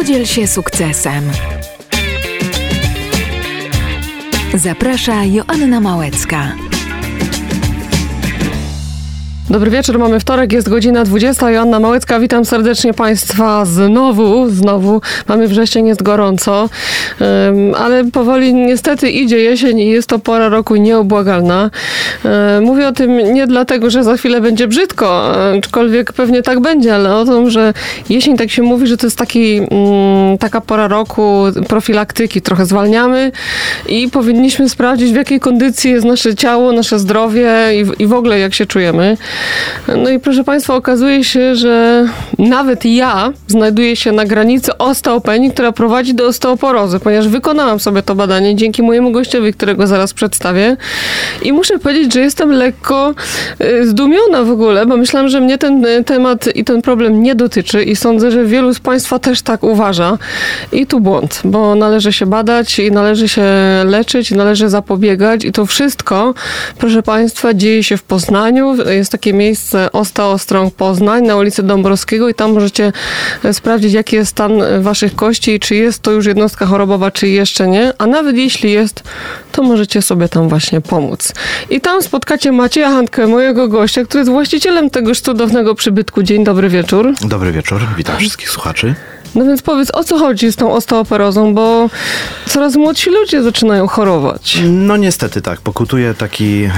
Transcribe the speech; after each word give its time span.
Podziel 0.00 0.26
się 0.26 0.46
sukcesem. 0.46 1.30
Zaprasza 4.54 5.24
Joanna 5.24 5.80
Małecka. 5.80 6.69
Dobry 9.50 9.70
wieczór, 9.70 9.98
mamy 9.98 10.20
wtorek, 10.20 10.52
jest 10.52 10.68
godzina 10.68 11.04
20. 11.04 11.50
Joanna 11.50 11.80
Małecka, 11.80 12.20
witam 12.20 12.44
serdecznie 12.44 12.94
Państwa 12.94 13.64
znowu, 13.64 14.50
znowu. 14.50 15.00
Mamy 15.28 15.48
wrzesień, 15.48 15.86
jest 15.86 16.02
gorąco, 16.02 16.68
ale 17.78 18.04
powoli 18.04 18.54
niestety 18.54 19.10
idzie 19.10 19.38
jesień 19.38 19.78
i 19.78 19.88
jest 19.88 20.08
to 20.08 20.18
pora 20.18 20.48
roku 20.48 20.76
nieobłagalna. 20.76 21.70
Mówię 22.60 22.88
o 22.88 22.92
tym 22.92 23.34
nie 23.34 23.46
dlatego, 23.46 23.90
że 23.90 24.04
za 24.04 24.16
chwilę 24.16 24.40
będzie 24.40 24.68
brzydko, 24.68 25.32
aczkolwiek 25.58 26.12
pewnie 26.12 26.42
tak 26.42 26.60
będzie, 26.60 26.94
ale 26.94 27.16
o 27.16 27.24
tym, 27.24 27.50
że 27.50 27.74
jesień 28.08 28.36
tak 28.36 28.50
się 28.50 28.62
mówi, 28.62 28.86
że 28.86 28.96
to 28.96 29.06
jest 29.06 29.18
taki, 29.18 29.60
taka 30.40 30.60
pora 30.60 30.88
roku 30.88 31.44
profilaktyki. 31.68 32.42
Trochę 32.42 32.66
zwalniamy 32.66 33.32
i 33.88 34.08
powinniśmy 34.08 34.68
sprawdzić, 34.68 35.12
w 35.12 35.16
jakiej 35.16 35.40
kondycji 35.40 35.90
jest 35.90 36.06
nasze 36.06 36.34
ciało, 36.34 36.72
nasze 36.72 36.98
zdrowie 36.98 37.48
i 37.98 38.06
w 38.06 38.12
ogóle 38.12 38.38
jak 38.38 38.54
się 38.54 38.66
czujemy. 38.66 39.16
No 39.96 40.10
i 40.10 40.18
proszę 40.18 40.44
Państwa, 40.44 40.74
okazuje 40.74 41.24
się, 41.24 41.54
że 41.54 42.06
nawet 42.38 42.84
ja 42.84 43.32
znajduję 43.46 43.96
się 43.96 44.12
na 44.12 44.24
granicy 44.24 44.78
osteopenii, 44.78 45.50
która 45.50 45.72
prowadzi 45.72 46.14
do 46.14 46.26
osteoporozy, 46.26 47.00
ponieważ 47.00 47.28
wykonałam 47.28 47.80
sobie 47.80 48.02
to 48.02 48.14
badanie 48.14 48.56
dzięki 48.56 48.82
mojemu 48.82 49.12
gościowi, 49.12 49.52
którego 49.52 49.86
zaraz 49.86 50.14
przedstawię. 50.14 50.76
I 51.42 51.52
muszę 51.52 51.78
powiedzieć, 51.78 52.14
że 52.14 52.20
jestem 52.20 52.52
lekko 52.52 53.14
y, 53.60 53.86
zdumiona 53.86 54.42
w 54.42 54.50
ogóle, 54.50 54.86
bo 54.86 54.96
myślałam, 54.96 55.28
że 55.28 55.40
mnie 55.40 55.58
ten 55.58 55.84
y, 55.84 56.04
temat 56.04 56.56
i 56.56 56.64
ten 56.64 56.82
problem 56.82 57.22
nie 57.22 57.34
dotyczy 57.34 57.82
i 57.82 57.96
sądzę, 57.96 58.30
że 58.30 58.44
wielu 58.44 58.74
z 58.74 58.80
Państwa 58.80 59.18
też 59.18 59.42
tak 59.42 59.62
uważa. 59.62 60.18
I 60.72 60.86
tu 60.86 61.00
błąd, 61.00 61.40
bo 61.44 61.74
należy 61.74 62.12
się 62.12 62.26
badać 62.26 62.78
i 62.78 62.92
należy 62.92 63.28
się 63.28 63.42
leczyć, 63.84 64.30
i 64.30 64.36
należy 64.36 64.68
zapobiegać 64.68 65.44
i 65.44 65.52
to 65.52 65.66
wszystko, 65.66 66.34
proszę 66.78 67.02
Państwa, 67.02 67.54
dzieje 67.54 67.84
się 67.84 67.96
w 67.96 68.02
Poznaniu. 68.02 68.76
Jest 68.90 69.12
takie 69.12 69.29
miejsce 69.32 69.92
Ostrąg 69.92 70.74
Poznań 70.74 71.26
na 71.26 71.36
ulicy 71.36 71.62
Dąbrowskiego 71.62 72.28
i 72.28 72.34
tam 72.34 72.52
możecie 72.52 72.92
e, 73.44 73.54
sprawdzić, 73.54 73.92
jaki 73.92 74.16
jest 74.16 74.30
stan 74.30 74.62
e, 74.62 74.80
waszych 74.80 75.16
kości 75.16 75.54
i 75.54 75.60
czy 75.60 75.74
jest 75.74 76.02
to 76.02 76.10
już 76.10 76.26
jednostka 76.26 76.66
chorobowa, 76.66 77.10
czy 77.10 77.28
jeszcze 77.28 77.68
nie. 77.68 77.92
A 77.98 78.06
nawet 78.06 78.36
jeśli 78.36 78.72
jest, 78.72 79.02
to 79.52 79.62
możecie 79.62 80.02
sobie 80.02 80.28
tam 80.28 80.48
właśnie 80.48 80.80
pomóc. 80.80 81.32
I 81.70 81.80
tam 81.80 82.02
spotkacie 82.02 82.52
Macieja 82.52 82.90
Handkę, 82.90 83.26
mojego 83.26 83.68
gościa, 83.68 84.04
który 84.04 84.20
jest 84.20 84.30
właścicielem 84.30 84.90
tegoż 84.90 85.20
cudownego 85.20 85.74
przybytku. 85.74 86.22
Dzień 86.22 86.44
dobry 86.44 86.68
wieczór. 86.68 87.14
Dobry 87.20 87.52
wieczór, 87.52 87.80
witam 87.96 88.16
wszystkich 88.16 88.50
słuchaczy. 88.50 88.94
No 89.34 89.44
więc 89.44 89.62
powiedz, 89.62 89.90
o 89.94 90.04
co 90.04 90.18
chodzi 90.18 90.52
z 90.52 90.56
tą 90.56 90.72
osteoporozą, 90.72 91.54
bo 91.54 91.90
coraz 92.46 92.76
młodsi 92.76 93.10
ludzie 93.10 93.42
zaczynają 93.42 93.86
chorować. 93.86 94.58
No 94.68 94.96
niestety 94.96 95.42
tak, 95.42 95.60
pokutuje 95.60 96.14
taki, 96.14 96.64
e, 96.64 96.70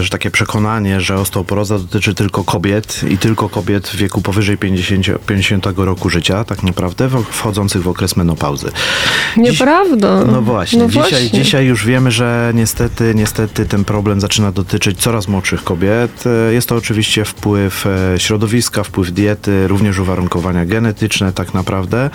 że 0.00 0.08
takie 0.10 0.30
przekonanie, 0.30 1.00
że 1.00 1.14
osteoporoza 1.16 1.78
dotyczy 1.78 2.14
tylko 2.14 2.44
kobiet 2.44 3.00
i 3.10 3.18
tylko 3.18 3.48
kobiet 3.48 3.88
w 3.88 3.96
wieku 3.96 4.22
powyżej 4.22 4.58
50, 4.58 5.06
50 5.26 5.66
roku 5.76 6.10
życia, 6.10 6.44
tak 6.44 6.62
naprawdę, 6.62 7.08
wchodzących 7.30 7.82
w 7.82 7.88
okres 7.88 8.16
menopauzy. 8.16 8.70
Nieprawda. 9.36 10.18
Dziś, 10.22 10.32
no 10.32 10.42
właśnie, 10.42 10.78
no 10.78 10.88
dzisiaj, 10.88 11.10
właśnie. 11.10 11.30
dzisiaj 11.30 11.66
już 11.66 11.86
wiemy, 11.86 12.10
że 12.10 12.52
niestety, 12.54 13.12
niestety 13.14 13.66
ten 13.66 13.84
problem 13.84 14.20
zaczyna 14.20 14.52
dotyczyć 14.52 15.00
coraz 15.00 15.28
młodszych 15.28 15.64
kobiet. 15.64 16.24
E, 16.48 16.52
jest 16.52 16.68
to 16.68 16.76
oczywiście 16.76 17.24
wpływ 17.24 17.86
e, 17.86 18.20
środowiska, 18.20 18.84
wpływ 18.84 19.10
diety, 19.10 19.68
również 19.68 19.98
uwarunkowania 19.98 20.66
genetyczne, 20.66 21.32
tak 21.32 21.51
naprawdę. 21.54 22.10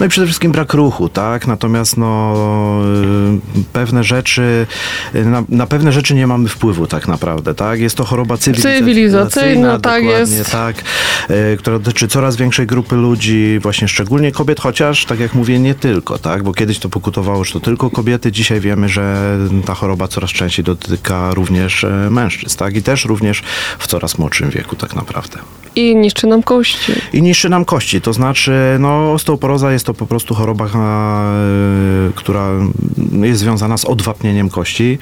No 0.00 0.06
i 0.06 0.08
przede 0.08 0.26
wszystkim 0.26 0.52
brak 0.52 0.74
ruchu, 0.74 1.08
tak? 1.08 1.46
Natomiast 1.46 1.96
no, 1.96 2.34
y, 3.56 3.64
pewne 3.72 4.04
rzeczy, 4.04 4.66
na, 5.14 5.42
na 5.48 5.66
pewne 5.66 5.92
rzeczy 5.92 6.14
nie 6.14 6.26
mamy 6.26 6.48
wpływu 6.48 6.86
tak 6.86 7.08
naprawdę, 7.08 7.54
tak? 7.54 7.80
Jest 7.80 7.96
to 7.96 8.04
choroba 8.04 8.36
cywilizacyjna, 8.36 8.78
cywilizacyjna 8.78 9.78
tak 9.78 10.04
jest. 10.04 10.50
tak, 10.50 10.76
y, 11.30 11.56
która 11.58 11.78
dotyczy 11.78 12.08
coraz 12.08 12.36
większej 12.36 12.66
grupy 12.66 12.96
ludzi, 12.96 13.58
właśnie 13.62 13.88
szczególnie 13.88 14.32
kobiet, 14.32 14.60
chociaż, 14.60 15.04
tak 15.04 15.20
jak 15.20 15.34
mówię, 15.34 15.58
nie 15.58 15.74
tylko, 15.74 16.18
tak? 16.18 16.42
Bo 16.42 16.52
kiedyś 16.52 16.78
to 16.78 16.88
pokutowało, 16.88 17.44
że 17.44 17.52
to 17.52 17.60
tylko 17.60 17.90
kobiety, 17.90 18.32
dzisiaj 18.32 18.60
wiemy, 18.60 18.88
że 18.88 19.36
ta 19.66 19.74
choroba 19.74 20.08
coraz 20.08 20.30
częściej 20.30 20.64
dotyka 20.64 21.34
również 21.34 21.84
y, 21.84 21.88
mężczyzn, 22.10 22.58
tak? 22.58 22.76
I 22.76 22.82
też 22.82 23.04
również 23.04 23.42
w 23.78 23.86
coraz 23.86 24.18
młodszym 24.18 24.50
wieku 24.50 24.76
tak 24.76 24.96
naprawdę. 24.96 25.38
I 25.76 25.96
niszczy 25.96 26.26
nam 26.26 26.42
kości. 26.42 26.92
I 27.12 27.22
niszczy 27.22 27.48
nam 27.48 27.64
kości, 27.64 28.00
to 28.00 28.12
znaczy 28.12 28.76
no, 28.80 29.12
osteoporoza 29.12 29.72
jest 29.72 29.86
to 29.86 29.94
po 29.94 30.06
prostu 30.06 30.34
choroba, 30.34 30.64
e, 30.64 30.70
która 32.14 32.48
jest 33.12 33.40
związana 33.40 33.78
z 33.78 33.84
odwapnieniem 33.84 34.50
kości. 34.50 34.98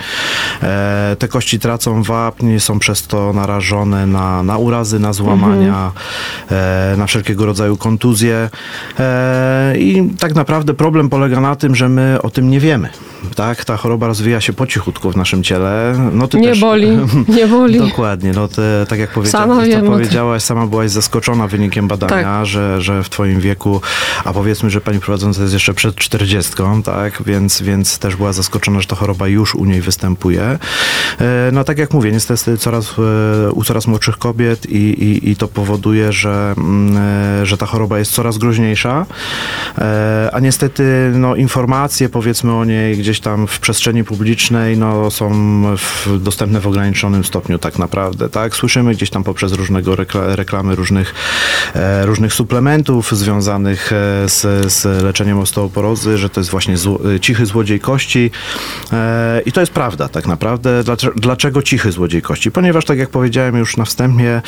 E, 0.62 1.17
te 1.19 1.29
kości 1.29 1.59
tracą 1.59 2.03
wapń, 2.03 2.59
są 2.59 2.79
przez 2.79 3.06
to 3.06 3.33
narażone 3.33 4.06
na, 4.06 4.43
na 4.43 4.59
urazy, 4.59 4.99
na 4.99 5.12
złamania, 5.12 5.93
mhm. 6.43 6.99
na 6.99 7.06
wszelkiego 7.06 7.47
rodzaju 7.47 7.77
kontuzje. 7.77 8.50
I 9.79 10.11
tak 10.19 10.35
naprawdę 10.35 10.75
problem 10.75 11.09
polega 11.09 11.41
na 11.41 11.56
tym, 11.56 11.75
że 11.75 11.89
my 11.89 12.19
o 12.23 12.31
tym 12.31 12.50
nie 12.50 12.61
wiemy. 12.61 12.89
Tak, 13.34 13.65
ta 13.65 13.77
choroba 13.77 14.06
rozwija 14.06 14.41
się 14.41 14.53
po 14.53 14.67
cichutku 14.67 15.11
w 15.11 15.17
naszym 15.17 15.43
ciele. 15.43 15.95
No, 16.12 16.29
ty 16.29 16.41
nie 16.41 16.49
też, 16.49 16.61
boli, 16.61 16.89
nie 17.37 17.47
boli. 17.47 17.79
Dokładnie, 17.79 18.33
no 18.33 18.49
te, 18.49 18.87
tak 18.89 18.99
jak 18.99 19.11
powiedzia, 19.11 19.33
sama 19.33 19.62
powiedziałaś, 19.87 20.43
sama 20.43 20.67
byłaś 20.67 20.91
zaskoczona 20.91 21.49
wynikiem 21.49 21.89
badania, 21.89 22.23
tak. 22.23 22.47
że, 22.47 22.83
że 22.83 23.03
w 23.03 23.09
twoim 23.09 23.41
wieku, 23.41 23.81
a 24.25 24.33
powiedzmy, 24.33 24.71
że 24.71 24.81
pani 24.81 25.01
prowadząca 25.01 25.43
jest 25.43 25.55
jeszcze 25.55 25.75
przed 25.75 25.95
czterdziestką, 25.95 26.83
tak, 26.83 27.23
więc, 27.27 27.62
więc 27.62 27.99
też 27.99 28.17
była 28.17 28.33
zaskoczona, 28.33 28.81
że 28.81 28.87
ta 28.87 28.97
choroba 28.97 29.29
już 29.29 29.55
u 29.55 29.65
niej 29.65 29.81
występuje. 29.81 30.43
E, 30.43 30.59
no 31.53 31.65
tak 31.65 31.79
jak 31.79 31.93
mówię, 31.93 32.12
niestety 32.12 32.59
coraz, 32.59 32.95
e, 33.47 33.53
u 33.53 33.65
coraz 33.65 33.87
młodszych 33.87 34.19
kobiet 34.19 34.67
i, 34.67 34.77
i, 34.77 35.31
i 35.31 35.37
to 35.37 35.49
powoduje, 35.49 36.12
że, 36.12 36.55
mm, 36.56 36.97
e, 37.43 37.47
że 37.47 37.56
ta 37.56 37.67
choroba 37.67 37.99
jest 37.99 38.12
coraz 38.12 38.39
groźniejsza, 38.39 39.06
a 40.33 40.41
niestety 40.41 41.12
no, 41.15 41.37
informacje 41.37 42.09
powiedzmy 42.09 42.55
o 42.55 42.65
niej 42.65 42.97
gdzieś 43.08 43.20
tam 43.20 43.46
w 43.46 43.60
przestrzeni 43.60 44.04
publicznej 44.04 44.76
no, 44.76 45.10
są 45.10 45.30
w, 45.76 46.19
dostępne 46.22 46.60
w 46.60 46.66
ograniczonym 46.66 47.24
stopniu 47.24 47.58
tak 47.58 47.78
naprawdę, 47.78 48.28
tak? 48.28 48.56
Słyszymy 48.56 48.94
gdzieś 48.94 49.10
tam 49.10 49.24
poprzez 49.24 49.52
różnego 49.52 49.96
rekla 49.96 50.36
reklamy 50.36 50.74
różnych, 50.74 51.14
różnych 52.02 52.32
suplementów 52.32 53.12
związanych 53.12 53.91
z, 54.26 54.72
z 54.72 55.02
leczeniem 55.02 55.38
osteoporozy, 55.38 56.19
że 56.19 56.30
to 56.30 56.41
jest 56.41 56.50
właśnie 56.50 56.76
zło, 56.76 57.00
cichy 57.20 57.46
złodziej 57.46 57.80
kości 57.80 58.30
i 59.46 59.52
to 59.52 59.60
jest 59.60 59.72
prawda 59.72 60.08
tak 60.08 60.26
naprawdę. 60.26 60.82
Dlaczego 61.16 61.62
cichy 61.62 61.92
złodziej 61.92 62.22
kości? 62.22 62.50
Ponieważ, 62.50 62.84
tak 62.84 62.98
jak 62.98 63.10
powiedziałem 63.10 63.56
już 63.56 63.76
na 63.76 63.84
wstępie, 63.84 64.42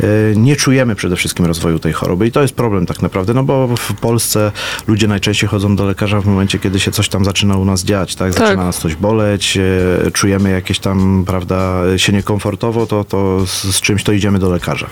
e, 0.00 0.06
nie 0.36 0.56
czujemy 0.56 0.94
przede 0.94 1.16
wszystkim 1.16 1.46
rozwoju 1.46 1.78
tej 1.78 1.92
choroby 1.92 2.26
i 2.26 2.32
to 2.32 2.42
jest 2.42 2.54
problem 2.54 2.86
tak 2.86 3.02
naprawdę, 3.02 3.34
no 3.34 3.42
bo 3.42 3.76
w 3.76 3.92
Polsce 3.94 4.52
ludzie 4.86 5.08
najczęściej 5.08 5.48
chodzą 5.48 5.76
do 5.76 5.84
lekarza 5.84 6.20
w 6.20 6.26
momencie, 6.26 6.58
kiedy 6.58 6.80
się 6.80 6.90
coś 6.90 7.08
tam 7.08 7.24
zaczyna 7.24 7.56
u 7.56 7.64
nas 7.64 7.84
dziać, 7.84 8.03
tak? 8.06 8.32
Zaczyna 8.32 8.48
tak. 8.48 8.58
nas 8.58 8.78
coś 8.78 8.94
boleć, 8.94 9.58
e, 10.06 10.10
czujemy 10.10 10.50
jakieś 10.50 10.78
tam, 10.78 11.24
prawda, 11.26 11.82
się 11.96 12.12
niekomfortowo, 12.12 12.86
to, 12.86 13.04
to 13.04 13.46
z, 13.46 13.80
czymś 13.80 14.04
to 14.04 14.12
idziemy 14.12 14.38
do 14.38 14.50
lekarza. 14.50 14.86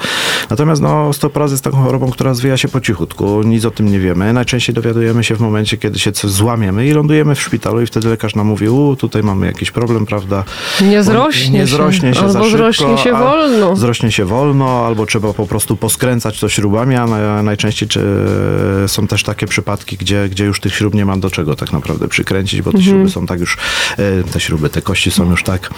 Natomiast 0.50 0.82
no, 0.82 1.08
osteoporoza 1.08 1.52
jest 1.52 1.64
taką 1.64 1.76
chorobą, 1.76 2.10
która 2.10 2.34
zwija 2.34 2.56
się 2.56 2.68
po 2.68 2.80
cichutku, 2.80 3.42
nic 3.42 3.64
o 3.64 3.70
tym 3.70 3.90
nie 3.90 3.98
wiemy. 3.98 4.32
Najczęściej 4.32 4.74
dowiadujemy 4.74 5.24
się 5.24 5.34
w 5.34 5.40
momencie, 5.40 5.76
kiedy 5.76 5.98
się 5.98 6.12
coś 6.12 6.30
złamiemy 6.30 6.86
i 6.86 6.90
lądujemy 6.90 7.34
w 7.34 7.42
szpitalu 7.42 7.82
i 7.82 7.86
wtedy 7.86 8.08
lekarz 8.08 8.34
nam 8.34 8.46
mówi, 8.46 8.68
u, 8.68 8.96
tutaj 8.96 9.22
mamy 9.22 9.46
jakiś 9.46 9.70
problem, 9.70 10.06
prawda? 10.06 10.44
Nie 10.80 11.02
zrośnie, 11.02 11.58
nie 11.58 11.66
zrośnie 11.66 12.14
się, 12.14 12.20
się 12.20 12.26
albo 12.26 12.48
zrośnie 12.50 12.98
się 12.98 13.12
wolno. 13.12 13.76
Zrośnie 13.76 14.12
się 14.12 14.24
wolno, 14.24 14.86
albo 14.86 15.06
trzeba 15.06 15.32
po 15.32 15.46
prostu 15.46 15.76
poskręcać 15.76 16.40
to 16.40 16.48
śrubami, 16.48 16.96
a 16.96 17.42
najczęściej 17.42 17.88
czy, 17.88 18.00
są 18.86 19.06
też 19.06 19.22
takie 19.22 19.46
przypadki, 19.46 19.96
gdzie, 19.96 20.28
gdzie 20.28 20.44
już 20.44 20.60
tych 20.60 20.74
śrub 20.74 20.94
nie 20.94 21.04
ma 21.04 21.16
do 21.16 21.30
czego 21.30 21.56
tak 21.56 21.72
naprawdę 21.72 22.08
przykręcić, 22.08 22.62
bo 22.62 22.72
te 22.72 22.78
mhm. 22.78 22.94
śruby 22.94 23.01
są 23.10 23.26
tak 23.26 23.40
już, 23.40 23.56
e, 23.98 24.24
te 24.32 24.40
śruby, 24.40 24.70
te 24.70 24.82
kości 24.82 25.10
są 25.10 25.30
już 25.30 25.42
tak 25.42 25.70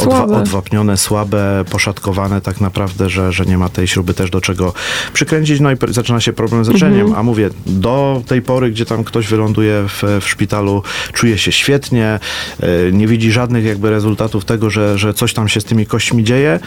odwa 0.00 0.24
odwapnione, 0.24 0.96
słabe, 0.96 1.64
poszatkowane 1.70 2.40
tak 2.40 2.60
naprawdę, 2.60 3.10
że, 3.10 3.32
że 3.32 3.44
nie 3.44 3.58
ma 3.58 3.68
tej 3.68 3.88
śruby 3.88 4.14
też 4.14 4.30
do 4.30 4.40
czego 4.40 4.72
przykręcić, 5.12 5.60
no 5.60 5.72
i 5.72 5.76
zaczyna 5.88 6.20
się 6.20 6.32
problem 6.32 6.64
z 6.64 6.68
leczeniem, 6.68 7.00
mhm. 7.00 7.18
a 7.18 7.22
mówię, 7.22 7.50
do 7.66 8.22
tej 8.26 8.42
pory, 8.42 8.70
gdzie 8.70 8.86
tam 8.86 9.04
ktoś 9.04 9.26
wyląduje 9.26 9.84
w, 9.88 10.02
w 10.20 10.28
szpitalu, 10.28 10.82
czuje 11.12 11.38
się 11.38 11.52
świetnie, 11.52 12.18
e, 12.60 12.92
nie 12.92 13.06
widzi 13.06 13.32
żadnych 13.32 13.64
jakby 13.64 13.90
rezultatów 13.90 14.44
tego, 14.44 14.70
że, 14.70 14.98
że 14.98 15.14
coś 15.14 15.34
tam 15.34 15.48
się 15.48 15.60
z 15.60 15.64
tymi 15.64 15.86
kośćmi 15.86 16.24
dzieje 16.24 16.60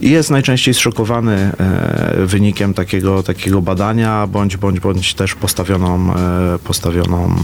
i 0.00 0.10
jest 0.10 0.30
najczęściej 0.30 0.74
zszokowany 0.74 1.52
e, 1.58 2.26
wynikiem 2.26 2.74
takiego, 2.74 3.22
takiego 3.22 3.62
badania, 3.62 4.26
bądź, 4.26 4.56
bądź, 4.56 4.80
bądź 4.80 5.14
też 5.14 5.34
postawioną, 5.34 6.14
postawioną 6.64 7.34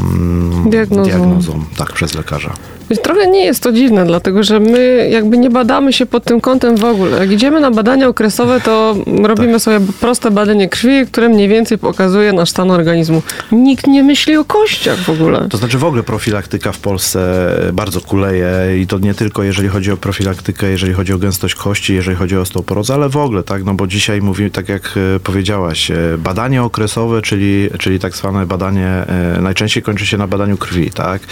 diagnozą. 0.66 1.10
diagnozą 1.10 1.64
tak, 1.76 1.92
przez 1.92 2.14
lekarza. 2.18 2.77
Trochę 2.96 3.26
nie 3.26 3.44
jest 3.44 3.62
to 3.62 3.72
dziwne, 3.72 4.06
dlatego 4.06 4.42
że 4.42 4.60
my 4.60 5.08
jakby 5.12 5.38
nie 5.38 5.50
badamy 5.50 5.92
się 5.92 6.06
pod 6.06 6.24
tym 6.24 6.40
kątem 6.40 6.76
w 6.76 6.84
ogóle. 6.84 7.18
Jak 7.18 7.32
idziemy 7.32 7.60
na 7.60 7.70
badania 7.70 8.08
okresowe, 8.08 8.60
to 8.60 8.96
robimy 9.22 9.52
tak. 9.52 9.62
sobie 9.62 9.80
proste 10.00 10.30
badanie 10.30 10.68
krwi, 10.68 11.06
które 11.06 11.28
mniej 11.28 11.48
więcej 11.48 11.78
pokazuje 11.78 12.32
nasz 12.32 12.50
stan 12.50 12.70
organizmu. 12.70 13.22
Nikt 13.52 13.86
nie 13.86 14.02
myśli 14.02 14.36
o 14.36 14.44
kościach 14.44 14.98
w 14.98 15.10
ogóle. 15.10 15.48
To 15.50 15.58
znaczy 15.58 15.78
w 15.78 15.84
ogóle 15.84 16.02
profilaktyka 16.02 16.72
w 16.72 16.78
Polsce 16.78 17.50
bardzo 17.72 18.00
kuleje 18.00 18.80
i 18.80 18.86
to 18.86 18.98
nie 18.98 19.14
tylko 19.14 19.42
jeżeli 19.42 19.68
chodzi 19.68 19.92
o 19.92 19.96
profilaktykę, 19.96 20.70
jeżeli 20.70 20.92
chodzi 20.92 21.12
o 21.12 21.18
gęstość 21.18 21.54
kości, 21.54 21.94
jeżeli 21.94 22.16
chodzi 22.16 22.36
o 22.36 22.40
osteoporozę, 22.40 22.94
ale 22.94 23.08
w 23.08 23.16
ogóle, 23.16 23.42
tak, 23.42 23.64
no 23.64 23.74
bo 23.74 23.86
dzisiaj 23.86 24.22
mówimy, 24.22 24.50
tak 24.50 24.68
jak 24.68 24.94
e, 25.16 25.20
powiedziałaś, 25.20 25.90
e, 25.90 25.96
badanie 26.18 26.62
okresowe, 26.62 27.22
czyli, 27.22 27.68
czyli 27.78 27.98
tak 27.98 28.16
zwane 28.16 28.46
badanie, 28.46 28.86
e, 28.86 29.38
najczęściej 29.40 29.82
kończy 29.82 30.06
się 30.06 30.16
na 30.16 30.26
badaniu 30.26 30.56
krwi, 30.56 30.90
tak. 30.90 31.22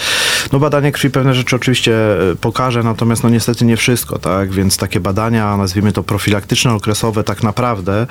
No 0.53 0.59
badanie 0.59 0.91
krwi 0.91 1.09
pewne 1.09 1.33
rzeczy 1.33 1.46
oczywiście 1.55 1.97
pokaże, 2.41 2.83
natomiast 2.83 3.23
no 3.23 3.29
niestety 3.29 3.65
nie 3.65 3.77
wszystko, 3.77 4.19
tak, 4.19 4.51
więc 4.51 4.77
takie 4.77 4.99
badania, 4.99 5.57
nazwijmy 5.57 5.91
to 5.91 6.03
profilaktyczne, 6.03 6.73
okresowe, 6.73 7.23
tak 7.23 7.43
naprawdę 7.43 8.07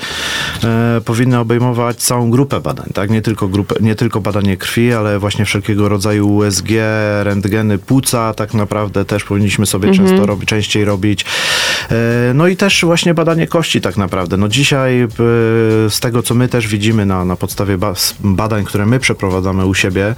e, 0.65 1.01
powinny 1.05 1.39
obejmować 1.39 1.97
całą 1.97 2.31
grupę 2.31 2.61
badań, 2.61 2.91
tak, 2.95 3.11
nie 3.11 3.23
tylko, 3.23 3.49
grupę, 3.49 3.75
nie 3.81 3.95
tylko 3.95 4.21
badanie 4.21 4.57
krwi, 4.57 4.93
ale 4.93 5.19
właśnie 5.19 5.45
wszelkiego 5.45 5.89
rodzaju 5.89 6.29
USG, 6.29 6.69
rentgeny 7.23 7.79
płuca, 7.79 8.35
tak 8.35 8.55
naprawdę 8.55 9.05
też 9.05 9.25
powinniśmy 9.25 9.67
sobie 9.67 9.89
mhm. 9.89 10.09
często 10.09 10.27
robić, 10.27 10.49
częściej 10.49 10.85
robić. 10.85 11.25
E, 11.91 12.35
no 12.35 12.47
i 12.47 12.57
też 12.57 12.85
właśnie 12.85 13.15
badanie 13.15 13.47
kości 13.47 13.81
tak 13.81 13.97
naprawdę. 13.97 14.37
No 14.37 14.49
dzisiaj 14.49 15.01
e, 15.01 15.09
z 15.91 16.01
tego, 16.01 16.23
co 16.23 16.35
my 16.35 16.49
też 16.49 16.69
widzimy 16.69 17.07
na, 17.07 17.25
na 17.25 17.37
podstawie 17.37 17.79
badań, 18.21 18.65
które 18.65 18.87
my 18.87 19.01
przeprowadzamy 19.01 19.67
u 19.67 19.75
siebie 19.75 20.07
e, 20.07 20.15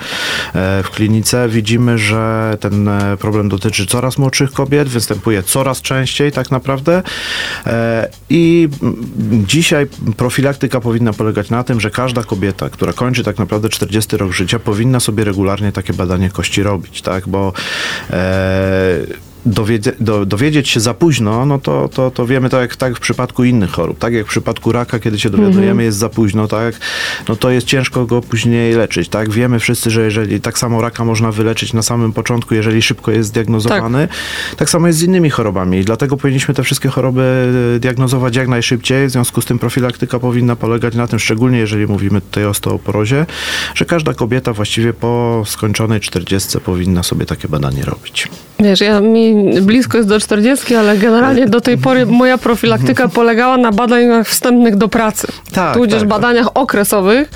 w 0.82 0.90
klinice, 0.90 1.48
widzimy, 1.48 1.98
że 1.98 2.56
ten 2.60 2.88
problem 3.16 3.48
dotyczy 3.48 3.86
coraz 3.86 4.18
młodszych 4.18 4.52
kobiet, 4.52 4.88
występuje 4.88 5.42
coraz 5.42 5.82
częściej 5.82 6.32
tak 6.32 6.50
naprawdę. 6.50 7.02
I 8.30 8.68
dzisiaj 9.32 9.86
profilaktyka 10.16 10.80
powinna 10.80 11.12
polegać 11.12 11.50
na 11.50 11.64
tym, 11.64 11.80
że 11.80 11.90
każda 11.90 12.22
kobieta, 12.22 12.70
która 12.70 12.92
kończy 12.92 13.24
tak 13.24 13.38
naprawdę 13.38 13.68
40 13.68 14.16
rok 14.16 14.32
życia, 14.32 14.58
powinna 14.58 15.00
sobie 15.00 15.24
regularnie 15.24 15.72
takie 15.72 15.92
badanie 15.92 16.30
kości 16.30 16.62
robić, 16.62 17.02
tak, 17.02 17.28
bo 17.28 17.52
e, 18.10 19.27
dowiedzie, 19.46 19.92
do, 20.00 20.26
dowiedzieć 20.26 20.68
się 20.68 20.80
za 20.80 20.94
późno, 20.94 21.46
no 21.46 21.58
to, 21.58 21.88
to, 21.88 22.10
to 22.10 22.26
wiemy 22.26 22.48
tak 22.50 22.60
jak, 22.60 22.76
tak 22.76 22.96
w 22.96 23.00
przypadku 23.00 23.44
innych 23.44 23.70
chorób. 23.70 23.98
Tak 23.98 24.12
jak 24.12 24.26
w 24.26 24.28
przypadku 24.28 24.72
raka, 24.72 24.98
kiedy 24.98 25.18
się 25.18 25.30
dowiadujemy, 25.30 25.62
mm 25.62 25.78
-hmm. 25.78 25.82
jest 25.82 25.98
za 25.98 26.08
późno, 26.08 26.48
tak? 26.48 26.74
No 27.28 27.36
to 27.36 27.50
jest 27.50 27.66
ciężko 27.66 28.06
go 28.06 28.20
później 28.20 28.74
leczyć, 28.74 29.08
tak? 29.08 29.30
Wiemy 29.30 29.58
wszyscy, 29.58 29.90
że 29.90 30.02
jeżeli 30.02 30.40
tak 30.40 30.58
samo 30.58 30.80
raka 30.80 31.04
można 31.04 31.32
wyleczyć 31.32 31.72
na 31.72 31.82
samym 31.82 32.12
początku, 32.12 32.54
jeżeli 32.54 32.82
szybko 32.82 33.10
jest 33.10 33.28
zdiagnozowany. 33.28 34.08
Tak, 34.08 34.56
tak 34.56 34.70
samo 34.70 34.86
jest 34.86 34.98
z 34.98 35.02
innymi 35.02 35.30
chorobami 35.30 35.78
i 35.78 35.84
dlatego 35.84 36.16
powinniśmy 36.16 36.54
te 36.54 36.62
wszystkie 36.62 36.88
choroby 36.88 37.52
e, 37.76 37.78
diagnozować 37.78 38.36
jak 38.36 38.48
najszybciej. 38.48 39.06
W 39.06 39.10
związku 39.10 39.40
z 39.40 39.44
tym 39.44 39.58
profilaktyka 39.58 40.18
powinna 40.18 40.56
polegać 40.56 40.94
na 40.94 41.06
tym, 41.06 41.18
szczególnie 41.18 41.58
jeżeli 41.58 41.86
mówimy 41.86 42.20
tutaj 42.20 42.44
o 42.44 42.48
osteoporozie, 42.48 43.26
że 43.74 43.84
każda 43.84 44.14
kobieta 44.14 44.52
właściwie 44.52 44.92
po 44.92 45.42
skończonej 45.46 46.00
40 46.00 46.60
powinna 46.60 47.02
sobie 47.02 47.26
takie 47.26 47.48
badanie 47.48 47.82
robić. 47.82 48.28
Wiesz, 48.60 48.80
ja 48.80 49.00
mi 49.00 49.27
blisko 49.62 49.96
jest 49.96 50.08
do 50.08 50.20
40, 50.20 50.74
ale 50.74 50.96
generalnie 50.96 51.46
do 51.46 51.60
tej 51.60 51.78
pory 51.78 52.06
moja 52.06 52.38
profilaktyka 52.38 53.08
polegała 53.18 53.56
na 53.56 53.72
badaniach 53.72 54.28
wstępnych 54.28 54.76
do 54.76 54.88
pracy. 54.88 55.26
Tak, 55.52 55.74
tudzież 55.74 56.00
tak, 56.00 56.00
tak. 56.00 56.08
badaniach 56.08 56.46
tak. 56.46 56.58
okresowych 56.58 57.30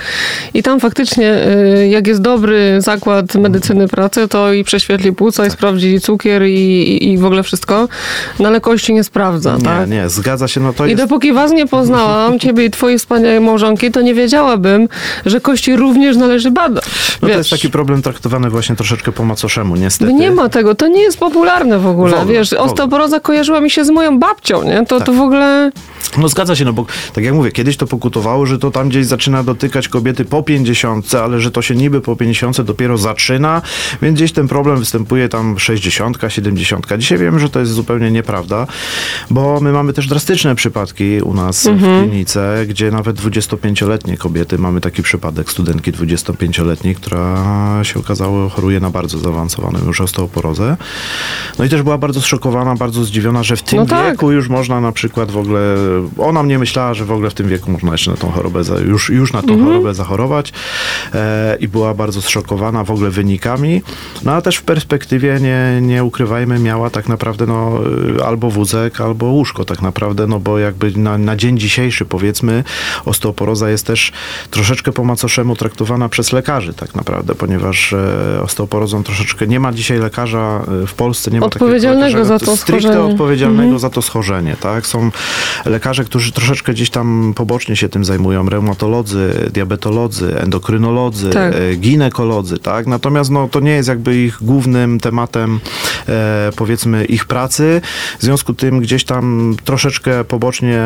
i 0.55 0.63
tam 0.63 0.81
faktycznie 0.81 1.35
y, 1.83 1.89
jak 1.89 2.07
jest 2.07 2.21
dobry 2.21 2.81
zakład 2.81 3.35
medycyny 3.35 3.89
pracy, 3.89 4.29
to 4.29 4.53
i 4.53 4.65
prześwietli 4.65 5.13
płuca, 5.13 5.43
i 5.43 5.47
tak. 5.47 5.53
sprawdzi 5.53 6.01
cukier 6.01 6.43
i, 6.47 7.13
i 7.13 7.19
w 7.19 7.25
ogóle 7.25 7.43
wszystko, 7.43 7.89
no 8.39 8.49
ale 8.49 8.61
kości 8.61 8.95
nie 8.95 9.05
sprawdza, 9.05 9.57
nie, 9.57 9.63
tak? 9.63 9.91
Nie, 9.91 10.09
zgadza 10.09 10.49
się, 10.49 10.61
no 10.61 10.73
to 10.73 10.87
I 10.87 10.91
jest... 10.91 11.03
dopóki 11.03 11.33
was 11.33 11.53
nie 11.53 11.67
poznałam, 11.67 12.39
ciebie 12.43 12.65
i 12.65 12.71
twojej 12.71 12.99
wspaniałej 12.99 13.41
małżonki, 13.41 13.91
to 13.91 14.03
nie 14.03 14.15
wiedziałabym, 14.15 14.89
że 15.27 15.41
kości 15.41 15.77
również 15.77 16.17
należy 16.17 16.51
badać. 16.51 16.85
No 17.23 17.29
Wiesz, 17.29 17.35
to 17.35 17.39
jest 17.39 17.51
taki 17.51 17.71
problem 17.71 18.03
traktowany 18.03 18.51
właśnie 18.51 18.77
troszeczkę 18.77 19.13
po 19.13 19.25
macoszemu, 19.25 19.77
niestety. 19.77 20.13
Nie 20.13 20.31
ma 20.31 20.49
tego, 20.49 20.75
to 20.75 20.89
nie 20.89 21.03
jest 21.03 21.19
popularne 21.19 21.79
w 21.83 21.87
ogóle, 21.87 22.11
w 22.11 22.21
ogóle 22.21 22.35
wiesz, 22.35 22.53
osteoporoza 22.53 23.21
kojarzyła 23.21 23.61
mi 23.61 23.71
się 23.71 23.85
z 23.85 23.91
moją 23.91 24.19
babcią, 24.19 24.65
nie? 24.65 24.87
To, 24.87 24.99
tak. 24.99 25.07
to 25.07 25.13
w 25.13 25.21
ogóle... 25.21 25.73
No 26.19 26.29
zgadza 26.29 26.57
się, 26.57 26.65
no 26.65 26.73
bo 26.73 26.87
tak 27.13 27.25
jak 27.25 27.35
mówię, 27.35 27.53
kiedyś 27.53 27.77
to 27.77 27.87
pokutowało, 27.87 28.47
że 28.47 28.59
to 28.59 28.71
tam 28.71 28.89
gdzieś 28.89 29.07
zaczyna 29.07 29.43
dotykać 29.43 29.89
kobiety 29.89 30.25
po 30.25 30.43
50, 30.43 31.15
ale 31.15 31.41
że 31.41 31.51
to 31.51 31.63
się 31.63 31.75
niby 31.75 32.01
po 32.01 32.17
50 32.17 32.61
dopiero 32.61 32.99
zaczyna, 32.99 33.63
więc 34.03 34.17
gdzieś 34.17 34.33
ten 34.33 34.49
problem 34.49 34.79
występuje 34.79 35.29
tam 35.29 35.59
60, 35.59 36.19
70. 36.29 36.87
Dzisiaj 36.99 37.19
wiem, 37.19 37.39
że 37.39 37.49
to 37.49 37.61
jest 37.61 37.73
zupełnie 37.73 38.11
nieprawda, 38.11 38.67
bo 39.31 39.61
my 39.61 39.73
mamy 39.73 39.93
też 39.93 40.07
drastyczne 40.07 40.55
przypadki 40.55 41.21
u 41.21 41.35
nas 41.35 41.67
mhm. 41.67 42.07
w 42.07 42.09
klinice, 42.09 42.65
gdzie 42.69 42.91
nawet 42.91 43.17
25-letnie 43.17 44.17
kobiety, 44.17 44.59
mamy 44.59 44.81
taki 44.81 45.03
przypadek 45.03 45.51
studentki 45.51 45.93
25-letniej, 45.93 46.95
która 46.95 47.45
się 47.83 48.01
okazało 48.01 48.49
choruje 48.49 48.81
na 48.81 48.91
bardzo 48.91 49.19
zaawansowaną 49.19 49.79
już 49.87 50.01
osteoporozę. 50.01 50.77
No 51.59 51.65
i 51.65 51.69
też 51.73 51.83
była 51.83 51.99
bardzo 51.99 52.21
zszokowana, 52.21 52.75
bardzo 52.75 53.05
zdziwiona, 53.05 53.43
że 53.43 53.57
w 53.57 53.63
tym 53.63 53.79
no 53.79 53.87
tak. 53.87 54.13
wieku 54.13 54.33
już 54.33 54.49
można 54.49 54.81
na 54.81 54.93
przykład 54.93 55.31
w 55.31 55.37
ogóle, 55.37 55.61
ona 56.19 56.43
mnie 56.43 56.59
myślała, 56.59 56.95
że 56.95 57.05
w 57.05 57.13
ogóle 57.13 57.31
w 57.31 57.35
tym 57.35 57.49
wieku 57.49 57.71
można 57.71 57.93
jeszcze 57.93 58.11
na 58.11 58.17
tą 58.17 58.31
chorobę, 58.31 58.61
już, 58.87 59.11
już 59.11 59.33
na 59.33 59.43
tą 59.43 59.53
mhm. 59.53 59.65
chorobę 59.65 59.95
zachorować 59.95 60.53
e, 61.15 61.57
i 61.61 61.69
była 61.69 61.95
bardzo 61.95 62.23
zszokowana 62.23 62.85
w 62.85 62.91
ogóle 62.91 63.11
wynikami, 63.11 63.83
no 64.25 64.33
a 64.33 64.43
też 64.43 64.57
w 64.57 64.63
perspektywie, 64.63 65.39
nie, 65.41 65.81
nie 65.83 66.05
ukrywajmy, 66.05 66.59
miała 66.59 66.91
tak 66.91 67.09
naprawdę 67.09 67.47
no, 67.47 67.79
albo 68.25 68.51
wózek, 68.51 69.01
albo 69.01 69.27
łóżko 69.27 69.65
tak 69.65 69.83
naprawdę, 69.83 70.27
no 70.27 70.41
bo 70.41 70.59
jakby 70.59 70.99
na, 70.99 71.19
na 71.19 71.37
dzień 71.37 71.59
dzisiejszy 71.59 72.05
powiedzmy 72.05 72.65
osteoporoza 73.05 73.71
jest 73.71 73.87
też 73.87 74.13
troszeczkę 74.51 74.93
po 74.93 75.05
macoszemu 75.05 75.57
traktowana 75.57 76.09
przez 76.09 76.33
lekarzy 76.33 76.75
tak 76.75 76.95
naprawdę, 76.95 77.35
ponieważ 77.35 77.93
e, 77.93 78.43
osteoporozą 78.43 79.03
troszeczkę 79.03 79.47
nie 79.47 79.61
ma 79.61 79.73
dzisiaj 79.73 79.99
lekarza 79.99 80.65
e, 80.83 80.87
w 80.87 80.95
Polsce, 80.95 81.31
nie 81.31 81.41
ma 81.41 81.49
odpowiedzialnego 81.63 82.25
za 82.25 82.39
to 82.39 82.57
stricte 82.57 83.03
odpowiedzialnego 83.03 83.63
mhm. 83.63 83.79
za 83.79 83.91
to 83.91 84.03
schorzenie, 84.03 84.57
tak? 84.61 84.87
Są 84.87 85.11
lekarze, 85.65 86.05
którzy 86.05 86.33
troszeczkę 86.33 86.73
gdzieś 86.73 86.91
tam 86.91 87.33
pobocznie 87.37 87.77
się 87.77 87.89
tym 87.89 88.05
zajmują, 88.05 88.49
reumatolodzy, 88.49 89.51
diabetolodzy, 89.53 90.41
endokrynolodzy, 90.41 91.31
tak. 91.31 91.55
E, 91.55 91.75
ginekolodzy, 91.77 92.59
tak? 92.59 92.87
Natomiast 92.87 93.31
no, 93.31 93.49
to 93.49 93.61
nie 93.61 93.71
jest 93.71 93.89
jakby 93.89 94.17
ich 94.17 94.39
głównym 94.41 95.01
tematem 95.01 95.61
e, 96.09 96.51
powiedzmy 96.57 97.05
ich 97.05 97.25
pracy. 97.25 97.81
W 98.19 98.23
związku 98.23 98.53
z 98.53 98.57
tym 98.57 98.81
gdzieś 98.81 99.05
tam 99.05 99.57
troszeczkę 99.65 100.25
pobocznie 100.25 100.83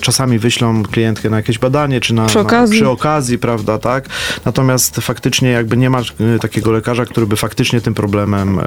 czasami 0.00 0.38
wyślą 0.38 0.82
klientkę 0.82 1.30
na 1.30 1.36
jakieś 1.36 1.58
badanie, 1.58 2.00
czy 2.00 2.14
na, 2.14 2.26
przy 2.26 2.40
okazji, 2.40 2.76
na, 2.76 2.84
przy 2.84 2.90
okazji 2.90 3.38
prawda, 3.38 3.78
tak? 3.78 4.08
Natomiast 4.44 4.96
faktycznie 4.96 5.50
jakby 5.50 5.76
nie 5.76 5.90
ma 5.90 5.98
e, 6.00 6.38
takiego 6.40 6.72
lekarza, 6.72 7.04
który 7.04 7.26
by 7.26 7.36
faktycznie 7.36 7.80
tym 7.80 7.94
problemem 7.94 8.60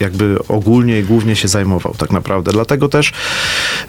jakby 0.00 0.36
ogólnie 0.48 0.73
i 0.82 1.04
głównie 1.04 1.36
się 1.36 1.48
zajmował 1.48 1.94
tak 1.98 2.12
naprawdę. 2.12 2.52
Dlatego 2.52 2.88
też 2.88 3.12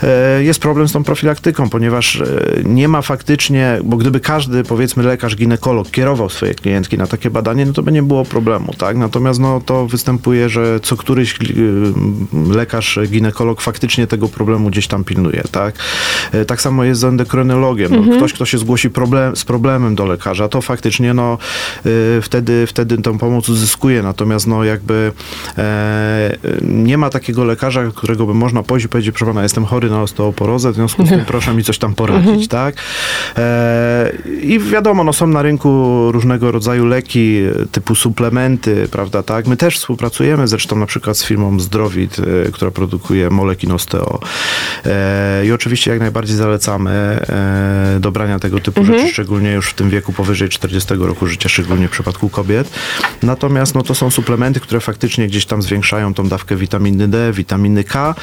e, 0.04 0.44
jest 0.44 0.60
problem 0.60 0.88
z 0.88 0.92
tą 0.92 1.04
profilaktyką, 1.04 1.70
ponieważ 1.70 2.16
e, 2.16 2.26
nie 2.64 2.88
ma 2.88 3.02
faktycznie, 3.02 3.80
bo 3.84 3.98
gdyby 3.98 4.20
każdy 4.20 4.64
powiedzmy 4.64 5.04
lekarz, 5.04 5.36
ginekolog 5.36 5.92
kierował 5.92 6.30
swoje 6.30 6.56
klientki 6.56 6.98
na 6.98 7.08
takie 7.08 7.30
badanie, 7.30 7.66
no 7.66 7.74
to 7.74 7.84
by 7.84 7.92
nie 7.92 8.04
było 8.04 8.26
problemu, 8.26 8.74
tak? 8.74 8.98
Natomiast 8.98 9.40
no 9.40 9.62
to 9.66 9.88
występuje, 9.88 10.50
że 10.50 10.80
co 10.80 10.98
któryś 10.98 11.34
e, 11.34 11.36
lekarz, 12.54 13.00
ginekolog 13.08 13.62
faktycznie 13.62 14.08
tego 14.08 14.28
problemu 14.28 14.70
gdzieś 14.70 14.88
tam 14.88 15.04
pilnuje, 15.04 15.44
tak? 15.52 15.76
Tak 16.48 16.62
samo 16.62 16.84
jest 16.84 17.02
z 17.02 17.04
endokrynologiem. 17.04 17.92
No, 17.92 17.98
mhm. 17.98 18.18
Ktoś, 18.18 18.34
kto 18.34 18.46
się 18.46 18.58
zgłosi 18.58 18.90
problem, 18.90 19.36
z 19.36 19.44
problemem 19.44 19.96
do 19.96 20.06
lekarza, 20.06 20.50
to 20.50 20.62
faktycznie 20.62 21.14
no 21.14 21.38
wtedy, 22.22 22.68
wtedy 22.68 22.98
tę 22.98 23.18
pomoc 23.18 23.50
uzyskuje. 23.50 24.04
Natomiast 24.04 24.48
no 24.48 24.64
jakby 24.64 25.12
e, 25.58 26.38
nie 26.84 26.98
ma 26.98 27.10
takiego 27.10 27.44
lekarza, 27.44 27.84
którego 27.96 28.26
by 28.26 28.34
można 28.34 28.64
pójść 28.64 28.86
i 28.86 28.90
powiedzieć, 28.90 29.16
proszę 29.16 29.26
pana, 29.26 29.44
jestem 29.44 29.66
chory 29.66 29.90
na 29.90 30.02
osteoporozę, 30.02 30.72
w 30.72 30.76
związku 30.76 31.06
z 31.06 31.10
tym 31.10 31.26
proszę 31.36 31.54
mi 31.54 31.64
coś 31.64 31.78
tam 31.78 31.96
poradzić, 31.96 32.28
mhm. 32.28 32.48
tak? 32.48 32.76
E, 33.38 34.12
I 34.42 34.60
wiadomo, 34.60 35.04
no 35.04 35.14
są 35.14 35.28
na 35.28 35.42
rynku 35.42 36.12
różnego 36.12 36.52
rodzaju 36.52 36.86
leki, 36.86 37.42
typu 37.72 37.96
suplementy, 37.96 38.88
prawda, 38.92 39.24
tak? 39.24 39.48
My 39.48 39.58
też 39.58 39.78
współpracujemy 39.78 40.48
zresztą 40.48 40.76
na 40.76 40.86
przykład 40.86 41.18
z 41.18 41.26
firmą 41.26 41.60
Zdrowit, 41.60 42.18
e, 42.20 42.52
która 42.52 42.72
produkuje 42.72 43.30
molekin 43.30 43.72
osteo. 43.72 44.20
E, 44.86 45.46
I 45.46 45.52
oczywiście 45.52 45.92
jak 45.92 46.00
najbardziej 46.00 46.36
zalecamy 46.36 46.92
e, 46.92 47.98
dobrania 48.00 48.40
tego 48.40 48.60
typu 48.60 48.82
mhm. 48.82 49.00
rzeczy, 49.00 49.14
szczególnie 49.14 49.52
już 49.52 49.70
w 49.70 49.74
tym 49.74 49.90
wieku 49.90 50.14
powyżej 50.14 50.50
40 50.50 50.94
roku 51.00 51.28
życia, 51.28 51.50
szczególnie 51.50 51.88
w 51.88 51.92
przypadku 51.92 52.30
kobiet. 52.30 52.70
Natomiast 53.24 53.76
no 53.76 53.84
to 53.84 53.96
są 53.96 54.12
suplementy, 54.12 54.60
które 54.60 54.80
faktycznie 54.80 55.28
gdzieś 55.28 55.46
tam 55.46 55.62
zwiększają 55.62 56.14
tą 56.14 56.28
dawkę 56.28 56.56
witaminy 56.56 56.65
witaminy 56.66 57.08
D, 57.08 57.32
witaminy 57.34 57.84
K. 57.84 58.16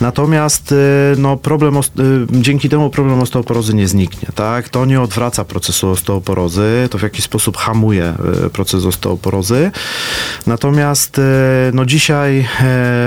Natomiast 0.00 0.74
no, 1.16 1.36
problem, 1.36 1.78
dzięki 2.30 2.68
temu 2.68 2.90
problem 2.90 3.20
osteoporozy 3.20 3.74
nie 3.74 3.88
zniknie. 3.88 4.28
Tak? 4.34 4.68
To 4.68 4.84
nie 4.84 5.00
odwraca 5.00 5.44
procesu 5.44 5.90
osteoporozy, 5.90 6.88
to 6.90 6.98
w 6.98 7.02
jakiś 7.02 7.24
sposób 7.24 7.56
hamuje 7.56 8.14
proces 8.52 8.84
osteoporozy. 8.84 9.70
Natomiast 10.46 11.20
no, 11.72 11.84
dzisiaj 11.84 12.48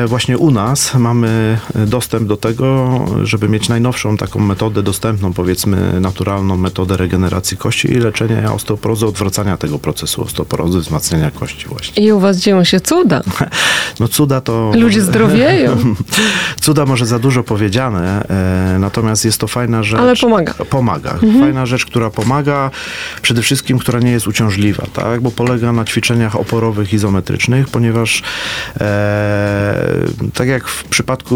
właśnie 0.05 0.37
u 0.37 0.51
nas 0.51 0.93
mamy 0.95 1.59
dostęp 1.75 2.27
do 2.27 2.37
tego, 2.37 2.99
żeby 3.23 3.49
mieć 3.49 3.69
najnowszą 3.69 4.17
taką 4.17 4.39
metodę 4.39 4.83
dostępną, 4.83 5.33
powiedzmy 5.33 6.01
naturalną 6.01 6.57
metodę 6.57 6.97
regeneracji 6.97 7.57
kości 7.57 7.91
i 7.91 7.95
leczenia 7.95 8.53
osteoporozy, 8.53 9.07
odwracania 9.07 9.57
tego 9.57 9.79
procesu 9.79 10.21
osteoporozy, 10.21 10.79
wzmacniania 10.79 11.31
kości 11.31 11.67
właśnie. 11.67 12.03
I 12.03 12.11
u 12.11 12.19
was 12.19 12.37
dzieją 12.37 12.63
się 12.63 12.79
cuda. 12.79 13.21
No 13.99 14.07
cuda 14.07 14.41
to... 14.41 14.71
Ludzie 14.81 15.01
zdrowieją. 15.01 15.77
cuda 16.61 16.85
może 16.85 17.05
za 17.05 17.19
dużo 17.19 17.43
powiedziane, 17.43 18.23
e, 18.75 18.79
natomiast 18.79 19.25
jest 19.25 19.39
to 19.39 19.47
fajna 19.47 19.83
rzecz. 19.83 19.99
Ale 19.99 20.15
pomaga. 20.15 20.53
Pomaga. 20.53 21.11
Mhm. 21.11 21.39
Fajna 21.39 21.65
rzecz, 21.65 21.85
która 21.85 22.09
pomaga, 22.09 22.71
przede 23.21 23.41
wszystkim, 23.41 23.79
która 23.79 23.99
nie 23.99 24.11
jest 24.11 24.27
uciążliwa, 24.27 24.83
tak? 24.93 25.21
Bo 25.21 25.31
polega 25.31 25.71
na 25.71 25.85
ćwiczeniach 25.85 26.35
oporowych 26.35 26.93
izometrycznych, 26.93 27.69
ponieważ 27.69 28.23
e, 28.81 29.83
tak 30.33 30.47
jak 30.47 30.67
w 30.67 30.83
przypadku 30.83 31.35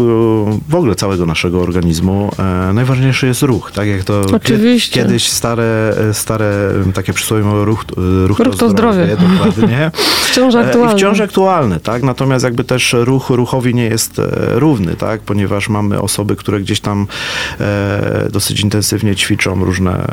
w 0.68 0.74
ogóle 0.74 0.94
całego 0.94 1.26
naszego 1.26 1.60
organizmu, 1.60 2.30
e, 2.38 2.72
najważniejszy 2.72 3.26
jest 3.26 3.42
ruch, 3.42 3.72
tak 3.72 3.88
jak 3.88 4.04
to 4.04 4.22
Oczywiście. 4.32 5.02
kiedyś 5.02 5.28
stare, 5.28 5.94
stare 6.12 6.50
takie 6.94 7.12
przysłowie 7.12 7.44
mówią 7.44 7.64
ruch, 7.64 7.84
ruch, 8.26 8.38
ruch 8.38 8.56
to, 8.56 8.70
zdrowie. 8.70 9.04
zdrowie 9.04 9.36
dokładnie. 9.36 9.90
wciąż 10.30 10.54
aktualny. 10.54 10.92
I 10.92 10.96
wciąż 10.96 11.20
aktualny, 11.20 11.80
tak? 11.80 12.02
Natomiast 12.02 12.44
jakby 12.44 12.64
też 12.64 12.96
ruch 12.98 13.21
ruchowi 13.30 13.74
nie 13.74 13.84
jest 13.84 14.18
e, 14.18 14.24
równy, 14.54 14.96
tak? 14.96 15.20
Ponieważ 15.20 15.68
mamy 15.68 16.00
osoby, 16.00 16.36
które 16.36 16.60
gdzieś 16.60 16.80
tam 16.80 17.06
e, 17.60 18.28
dosyć 18.32 18.60
intensywnie 18.60 19.16
ćwiczą 19.16 19.64
różne, 19.64 20.06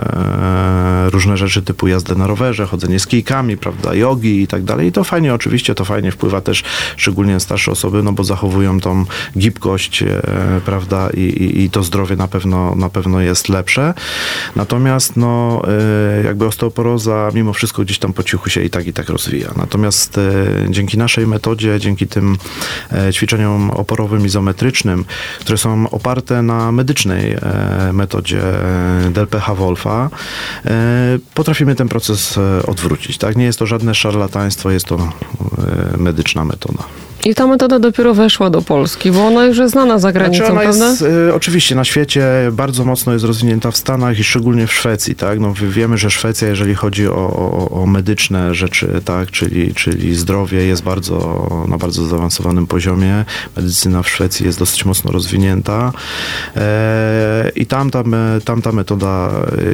e, 1.07 1.09
różne 1.09 1.37
rzeczy 1.37 1.61
typu 1.61 1.87
jazdę 1.87 2.15
na 2.15 2.27
rowerze, 2.27 2.65
chodzenie 2.65 2.99
z 2.99 3.07
kijkami, 3.07 3.57
prawda, 3.57 3.93
jogi 3.93 4.41
i 4.41 4.47
tak 4.47 4.63
dalej. 4.63 4.87
I 4.87 4.91
to 4.91 5.03
fajnie, 5.03 5.33
oczywiście 5.33 5.75
to 5.75 5.85
fajnie 5.85 6.11
wpływa 6.11 6.41
też 6.41 6.63
szczególnie 6.97 7.39
starsze 7.39 7.71
osoby, 7.71 8.03
no 8.03 8.11
bo 8.11 8.23
zachowują 8.23 8.79
tą 8.79 9.05
gibkość, 9.37 10.03
prawda, 10.65 11.09
i, 11.09 11.21
i, 11.21 11.63
i 11.63 11.69
to 11.69 11.83
zdrowie 11.83 12.15
na 12.15 12.27
pewno, 12.27 12.75
na 12.75 12.89
pewno 12.89 13.21
jest 13.21 13.49
lepsze. 13.49 13.93
Natomiast 14.55 15.17
no, 15.17 15.61
jakby 16.23 16.45
osteoporoza 16.45 17.31
mimo 17.33 17.53
wszystko 17.53 17.81
gdzieś 17.81 17.99
tam 17.99 18.13
po 18.13 18.23
cichu 18.23 18.49
się 18.49 18.61
i 18.61 18.69
tak 18.69 18.87
i 18.87 18.93
tak 18.93 19.09
rozwija. 19.09 19.51
Natomiast 19.57 20.19
dzięki 20.69 20.97
naszej 20.97 21.27
metodzie, 21.27 21.79
dzięki 21.79 22.07
tym 22.07 22.37
ćwiczeniom 23.11 23.71
oporowym 23.71 24.25
izometrycznym, 24.25 25.05
które 25.39 25.57
są 25.57 25.89
oparte 25.89 26.41
na 26.41 26.71
medycznej 26.71 27.37
metodzie 27.93 28.41
DLPH 29.11 29.55
Wolfa, 29.55 30.09
potrafimy 31.33 31.75
ten 31.75 31.89
proces 31.89 32.39
odwrócić. 32.67 33.17
Tak? 33.17 33.35
Nie 33.35 33.45
jest 33.45 33.59
to 33.59 33.65
żadne 33.65 33.95
szarlataństwo, 33.95 34.71
jest 34.71 34.85
to 34.85 35.09
medyczna 35.97 36.45
metoda. 36.45 36.83
I 37.25 37.35
ta 37.35 37.47
metoda 37.47 37.79
dopiero 37.79 38.13
weszła 38.13 38.49
do 38.49 38.61
Polski, 38.61 39.11
bo 39.11 39.27
ona 39.27 39.45
już 39.45 39.57
jest 39.57 39.71
znana 39.71 39.99
za 39.99 40.11
granicą, 40.11 40.45
znaczy 40.45 40.61
prawda? 40.61 40.89
Jest, 40.89 41.01
y, 41.01 41.33
oczywiście 41.33 41.75
na 41.75 41.83
świecie 41.83 42.25
bardzo 42.51 42.85
mocno 42.85 43.13
jest 43.13 43.25
rozwinięta 43.25 43.71
w 43.71 43.77
Stanach 43.77 44.19
i 44.19 44.23
szczególnie 44.23 44.67
w 44.67 44.73
Szwecji, 44.73 45.15
tak? 45.15 45.39
No, 45.39 45.53
wiemy, 45.53 45.97
że 45.97 46.09
Szwecja, 46.09 46.47
jeżeli 46.47 46.75
chodzi 46.75 47.07
o, 47.07 47.13
o, 47.15 47.69
o, 47.69 47.85
medyczne 47.85 48.55
rzeczy, 48.55 49.01
tak? 49.05 49.31
Czyli, 49.31 49.73
czyli 49.73 50.15
zdrowie 50.15 50.65
jest 50.65 50.83
bardzo, 50.83 51.47
na 51.67 51.77
bardzo 51.77 52.05
zaawansowanym 52.05 52.67
poziomie. 52.67 52.88
Medycyna 53.57 54.03
w 54.03 54.09
Szwecji 54.09 54.45
jest 54.45 54.59
dosyć 54.59 54.85
mocno 54.85 55.11
rozwinięta 55.11 55.91
e, 56.55 57.51
i 57.55 57.65
tam 57.65 57.91
ta, 57.91 58.03
tam 58.45 58.61
ta 58.61 58.71
metoda 58.71 59.31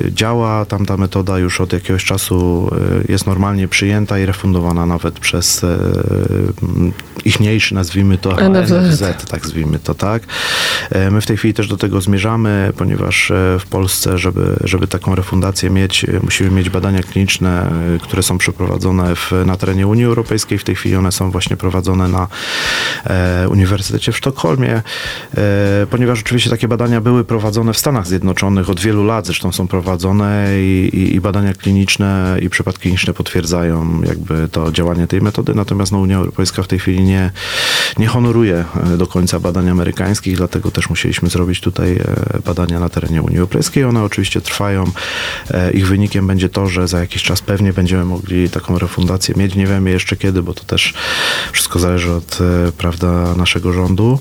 y, 0.08 0.12
działa, 0.12 0.66
tam 0.66 0.86
ta 0.86 0.98
metoda 0.98 1.40
już 1.40 1.62
od 1.62 1.74
jakiegoś 1.74 2.06
czasu 2.06 2.70
y, 3.08 3.12
jest 3.12 3.28
normalnie 3.28 3.68
przyjęta 3.68 4.20
i 4.20 4.26
refundowana 4.26 4.86
nawet 4.86 5.20
przez 5.20 5.64
e, 5.64 5.78
ich 7.26 7.36
najliczniejszy, 7.46 7.76
nazwijmy 7.76 8.18
to 8.18 8.50
NFZ. 8.50 8.72
NFZ, 8.72 9.04
tak 9.30 9.44
nazwijmy 9.44 9.80
to 9.80 9.94
tak. 9.94 10.24
E, 10.90 11.12
my 11.12 11.22
w 11.22 11.26
tej 11.26 11.38
chwili 11.38 11.54
też 11.54 11.68
do 11.68 11.78
tego 11.78 12.02
zmierzamy, 12.02 12.74
ponieważ 12.78 13.32
e, 13.32 13.60
w 13.60 13.66
Polsce, 13.66 14.18
żeby, 14.18 14.56
żeby 14.64 14.88
taką 14.88 15.16
refundację 15.16 15.70
mieć, 15.70 16.04
e, 16.04 16.20
musimy 16.24 16.52
mieć 16.52 16.70
badania 16.70 17.04
kliniczne, 17.04 17.72
które 18.02 18.24
są 18.24 18.38
przeprowadzone 18.38 19.16
w, 19.16 19.32
na 19.46 19.58
terenie 19.58 19.88
Unii 19.88 20.06
Europejskiej. 20.06 20.58
W 20.58 20.64
tej 20.64 20.76
chwili 20.76 20.96
one 20.96 21.12
są 21.12 21.32
właśnie 21.32 21.58
prowadzone 21.58 22.08
na 22.08 22.28
e, 23.04 23.05
Uniwersytecie 23.50 24.12
w 24.12 24.18
Sztokholmie, 24.18 24.72
e, 24.74 24.82
ponieważ 25.90 26.22
oczywiście 26.22 26.50
takie 26.50 26.68
badania 26.68 27.02
były 27.02 27.24
prowadzone 27.24 27.74
w 27.74 27.78
Stanach 27.78 28.08
Zjednoczonych 28.08 28.70
od 28.70 28.80
wielu 28.80 29.04
lat, 29.04 29.26
zresztą 29.26 29.52
są 29.52 29.68
prowadzone 29.68 30.48
i, 30.60 30.90
i, 30.94 31.16
i 31.16 31.22
badania 31.22 31.54
kliniczne 31.54 32.38
i 32.42 32.50
przypadki 32.50 32.82
kliniczne 32.82 33.14
potwierdzają 33.14 34.02
jakby 34.02 34.48
to 34.52 34.72
działanie 34.72 35.08
tej 35.08 35.22
metody, 35.22 35.56
natomiast 35.56 35.92
no, 35.92 36.00
Unia 36.00 36.18
Europejska 36.18 36.64
w 36.64 36.68
tej 36.68 36.80
chwili 36.80 37.04
nie 37.04 37.32
nie, 37.98 38.08
honoruje 38.08 38.66
e, 38.94 38.98
do 38.98 39.08
końca 39.08 39.40
badań 39.40 39.70
amerykańskich, 39.70 40.38
dlatego 40.38 40.72
też 40.72 40.90
musieliśmy 40.90 41.30
zrobić 41.30 41.62
tutaj 41.62 41.96
e, 41.96 42.40
badania 42.46 42.80
na 42.80 42.90
terenie 42.90 43.22
Unii 43.22 43.38
Europejskiej. 43.38 43.84
One 43.84 44.04
oczywiście 44.04 44.42
trwają. 44.42 44.92
E, 45.52 45.72
ich 45.72 45.88
wynikiem 45.88 46.28
będzie 46.28 46.50
to, 46.50 46.68
że 46.68 46.88
za 46.88 47.00
jakiś 47.00 47.24
czas 47.24 47.42
pewnie 47.42 47.74
będziemy 47.74 48.06
mogli 48.06 48.50
taką 48.50 48.80
refundację 48.80 49.36
mieć. 49.38 49.56
Nie 49.56 49.68
wiemy 49.68 49.90
jeszcze 49.90 50.16
kiedy, 50.16 50.44
bo 50.44 50.54
to 50.54 50.64
też 50.64 50.94
wszystko 51.52 51.80
zależy 51.80 52.12
od 52.12 52.40
prawda, 53.00 53.36
naszego 53.36 53.74
rządu. 53.74 54.20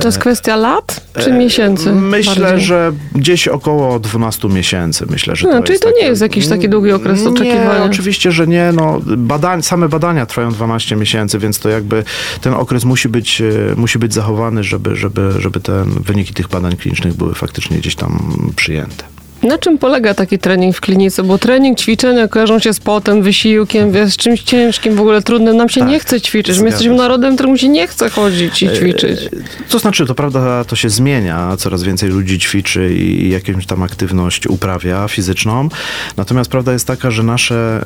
To 0.00 0.08
jest 0.08 0.18
kwestia 0.18 0.56
lat 0.56 1.00
czy 1.20 1.32
miesięcy? 1.32 1.92
Myślę, 1.92 2.34
bardziej? 2.46 2.66
że 2.66 2.92
gdzieś 3.14 3.48
około 3.48 4.00
12 4.00 4.48
miesięcy. 4.48 5.06
Myślę, 5.10 5.36
że 5.36 5.48
no, 5.48 5.60
to 5.60 5.66
czyli 5.66 5.78
to 5.78 5.90
nie 5.90 6.06
jest 6.06 6.22
jakiś 6.22 6.48
taki 6.48 6.68
długi 6.68 6.92
okres 6.92 7.26
oczekiwania. 7.26 7.78
Nie, 7.78 7.84
oczywiście, 7.84 8.32
że 8.32 8.46
nie. 8.46 8.72
No, 8.72 9.00
badań, 9.16 9.62
same 9.62 9.88
badania 9.88 10.26
trwają 10.26 10.52
12 10.52 10.96
miesięcy, 10.96 11.38
więc 11.38 11.58
to 11.58 11.68
jakby 11.68 12.04
ten 12.40 12.54
okres 12.54 12.84
musi 12.84 13.08
być, 13.08 13.40
e, 13.40 13.74
musi 13.76 13.98
być 13.98 14.14
zachowany, 14.14 14.64
żeby, 14.64 14.96
żeby, 14.96 15.32
żeby 15.38 15.60
te 15.60 15.84
wyniki 15.84 16.34
tych 16.34 16.48
badań 16.48 16.76
klinicznych 16.76 17.14
były 17.14 17.34
faktycznie 17.34 17.78
gdzieś 17.78 17.94
tam 17.94 18.32
przyjęte. 18.56 19.19
Na 19.42 19.58
czym 19.58 19.78
polega 19.78 20.14
taki 20.14 20.38
trening 20.38 20.76
w 20.76 20.80
klinice? 20.80 21.22
Bo 21.22 21.38
trening, 21.38 21.78
ćwiczenia 21.78 22.28
kojarzą 22.28 22.58
się 22.58 22.74
z 22.74 22.80
potem, 22.80 23.22
wysiłkiem, 23.22 23.92
z 24.10 24.16
czymś 24.16 24.42
ciężkim, 24.42 24.94
w 24.94 25.00
ogóle 25.00 25.22
trudnym. 25.22 25.56
Nam 25.56 25.68
się 25.68 25.80
tak, 25.80 25.90
nie 25.90 25.98
chce 25.98 26.20
ćwiczyć. 26.20 26.58
My 26.58 26.66
jesteśmy 26.66 26.94
narodem, 26.94 27.34
któremu 27.34 27.56
się 27.56 27.68
nie 27.68 27.86
chce 27.86 28.10
chodzić 28.10 28.62
i 28.62 28.66
e, 28.66 28.72
ćwiczyć. 28.72 29.20
To 29.68 29.78
znaczy, 29.78 30.06
to 30.06 30.14
prawda, 30.14 30.64
to 30.64 30.76
się 30.76 30.90
zmienia. 30.90 31.56
Coraz 31.56 31.82
więcej 31.82 32.10
ludzi 32.10 32.38
ćwiczy 32.38 32.94
i 32.94 33.30
jakąś 33.30 33.66
tam 33.66 33.82
aktywność 33.82 34.46
uprawia 34.46 35.08
fizyczną. 35.08 35.68
Natomiast 36.16 36.50
prawda 36.50 36.72
jest 36.72 36.86
taka, 36.86 37.10
że 37.10 37.22
nasze, 37.22 37.84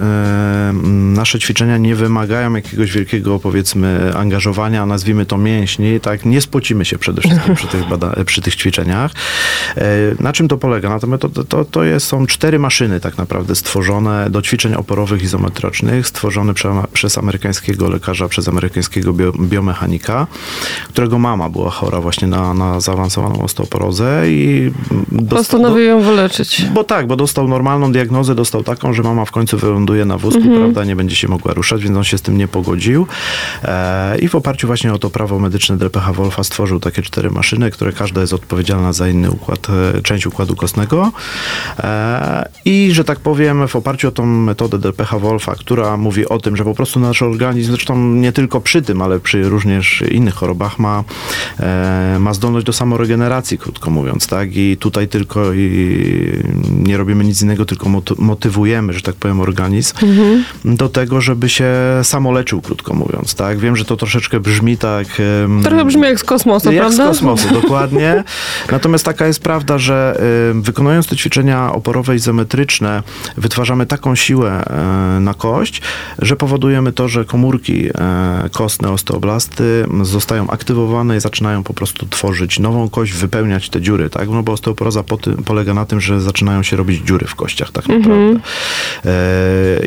nasze 1.24 1.38
ćwiczenia 1.38 1.78
nie 1.78 1.94
wymagają 1.94 2.54
jakiegoś 2.54 2.92
wielkiego, 2.92 3.38
powiedzmy, 3.38 4.12
angażowania, 4.16 4.86
nazwijmy 4.86 5.26
to 5.26 5.38
mięśni. 5.38 6.00
Tak, 6.00 6.24
nie 6.24 6.40
spocimy 6.40 6.84
się 6.84 6.98
przede 6.98 7.22
wszystkim 7.22 7.54
przy 7.54 7.66
tych, 7.66 7.82
bada- 7.88 8.24
przy 8.24 8.42
tych 8.42 8.56
ćwiczeniach. 8.56 9.12
E, 9.76 9.82
na 10.20 10.32
czym 10.32 10.48
to 10.48 10.56
polega? 10.56 10.88
Natomiast 10.88 11.22
to, 11.22 11.28
to, 11.44 11.64
to 11.64 11.84
jest, 11.84 12.06
są 12.06 12.26
cztery 12.26 12.58
maszyny 12.58 13.00
tak 13.00 13.18
naprawdę 13.18 13.54
stworzone 13.54 14.30
do 14.30 14.42
ćwiczeń 14.42 14.74
oporowych 14.74 15.22
izometrycznych, 15.22 16.08
stworzone 16.08 16.54
prze, 16.54 16.72
przez 16.92 17.18
amerykańskiego 17.18 17.88
lekarza, 17.88 18.28
przez 18.28 18.48
amerykańskiego 18.48 19.12
bio, 19.12 19.32
biomechanika, 19.32 20.26
którego 20.88 21.18
mama 21.18 21.48
była 21.48 21.70
chora 21.70 22.00
właśnie 22.00 22.28
na, 22.28 22.54
na 22.54 22.80
zaawansowaną 22.80 23.42
osteoporozę 23.42 24.22
i... 24.26 24.70
Postanowił 25.30 25.84
ją 25.84 26.00
wyleczyć. 26.00 26.66
Bo 26.74 26.84
tak, 26.84 27.06
bo 27.06 27.16
dostał 27.16 27.48
normalną 27.48 27.92
diagnozę, 27.92 28.34
dostał 28.34 28.62
taką, 28.62 28.92
że 28.92 29.02
mama 29.02 29.24
w 29.24 29.30
końcu 29.30 29.58
wyląduje 29.58 30.04
na 30.04 30.18
wózku, 30.18 30.42
mhm. 30.42 30.60
prawda, 30.60 30.84
nie 30.84 30.96
będzie 30.96 31.13
się 31.14 31.28
mogła 31.28 31.54
ruszać, 31.54 31.82
więc 31.82 31.96
on 31.96 32.04
się 32.04 32.18
z 32.18 32.22
tym 32.22 32.38
nie 32.38 32.48
pogodził 32.48 33.06
e, 33.62 34.18
i 34.18 34.28
w 34.28 34.34
oparciu 34.34 34.66
właśnie 34.66 34.92
o 34.92 34.98
to 34.98 35.10
prawo 35.10 35.38
medyczne 35.38 35.76
DPH 35.76 36.12
Wolfa 36.12 36.44
stworzył 36.44 36.80
takie 36.80 37.02
cztery 37.02 37.30
maszyny, 37.30 37.70
które 37.70 37.92
każda 37.92 38.20
jest 38.20 38.32
odpowiedzialna 38.32 38.92
za 38.92 39.08
inny 39.08 39.30
układ, 39.30 39.66
e, 39.96 40.02
część 40.02 40.26
układu 40.26 40.56
kostnego 40.56 41.12
E, 41.78 42.48
I, 42.64 42.88
że 42.92 43.04
tak 43.04 43.20
powiem, 43.20 43.68
w 43.68 43.76
oparciu 43.76 44.08
o 44.08 44.10
tą 44.10 44.26
metodę 44.26 44.78
DPH 44.78 45.18
Wolfa, 45.18 45.54
która 45.54 45.96
mówi 45.96 46.28
o 46.28 46.38
tym, 46.38 46.56
że 46.56 46.64
po 46.64 46.74
prostu 46.74 47.00
nasz 47.00 47.22
organizm, 47.22 47.70
zresztą 47.70 47.98
nie 47.98 48.32
tylko 48.32 48.60
przy 48.60 48.82
tym, 48.82 49.02
ale 49.02 49.20
przy 49.20 49.48
również 49.48 50.04
innych 50.10 50.34
chorobach, 50.34 50.78
ma, 50.78 51.04
ma 52.18 52.34
zdolność 52.34 52.66
do 52.66 52.72
samoregeneracji, 52.72 53.58
krótko 53.58 53.90
mówiąc, 53.90 54.26
tak? 54.26 54.56
I 54.56 54.76
tutaj 54.76 55.08
tylko 55.08 55.52
i 55.52 56.42
nie 56.70 56.96
robimy 56.96 57.24
nic 57.24 57.42
innego, 57.42 57.64
tylko 57.64 57.88
motywujemy, 58.18 58.92
że 58.92 59.00
tak 59.00 59.14
powiem, 59.14 59.40
organizm 59.40 59.94
mhm. 60.02 60.44
do 60.64 60.88
tego, 60.88 61.03
żeby 61.18 61.48
się 61.48 61.72
samoleczył, 62.02 62.60
krótko 62.60 62.94
mówiąc, 62.94 63.34
tak? 63.34 63.58
Wiem, 63.58 63.76
że 63.76 63.84
to 63.84 63.96
troszeczkę 63.96 64.40
brzmi 64.40 64.76
tak... 64.76 65.06
Trochę 65.62 65.84
brzmi 65.84 66.02
jak 66.02 66.20
z 66.20 66.24
kosmosu, 66.24 66.72
jak 66.72 66.82
prawda? 66.82 67.04
Jak 67.04 67.14
z 67.14 67.18
kosmosu, 67.18 67.54
dokładnie. 67.62 68.24
Natomiast 68.72 69.04
taka 69.04 69.26
jest 69.26 69.42
prawda, 69.42 69.78
że 69.78 70.20
wykonując 70.54 71.06
te 71.06 71.16
ćwiczenia 71.16 71.72
oporowe 71.72 72.16
izometryczne 72.16 73.02
wytwarzamy 73.36 73.86
taką 73.86 74.14
siłę 74.14 74.62
na 75.20 75.34
kość, 75.34 75.82
że 76.18 76.36
powodujemy 76.36 76.92
to, 76.92 77.08
że 77.08 77.24
komórki 77.24 77.88
kostne 78.52 78.90
osteoblasty 78.90 79.86
zostają 80.02 80.50
aktywowane 80.50 81.16
i 81.16 81.20
zaczynają 81.20 81.62
po 81.62 81.74
prostu 81.74 82.06
tworzyć 82.06 82.58
nową 82.58 82.88
kość, 82.88 83.12
wypełniać 83.12 83.68
te 83.68 83.80
dziury, 83.80 84.10
tak? 84.10 84.28
No 84.28 84.42
bo 84.42 84.52
osteoporoza 84.52 85.02
po 85.02 85.16
tym, 85.16 85.36
polega 85.36 85.74
na 85.74 85.86
tym, 85.86 86.00
że 86.00 86.20
zaczynają 86.20 86.62
się 86.62 86.76
robić 86.76 87.06
dziury 87.06 87.26
w 87.26 87.34
kościach, 87.34 87.72
tak 87.72 87.88
naprawdę. 87.88 88.14
Mm 88.14 88.36
-hmm. 88.36 88.40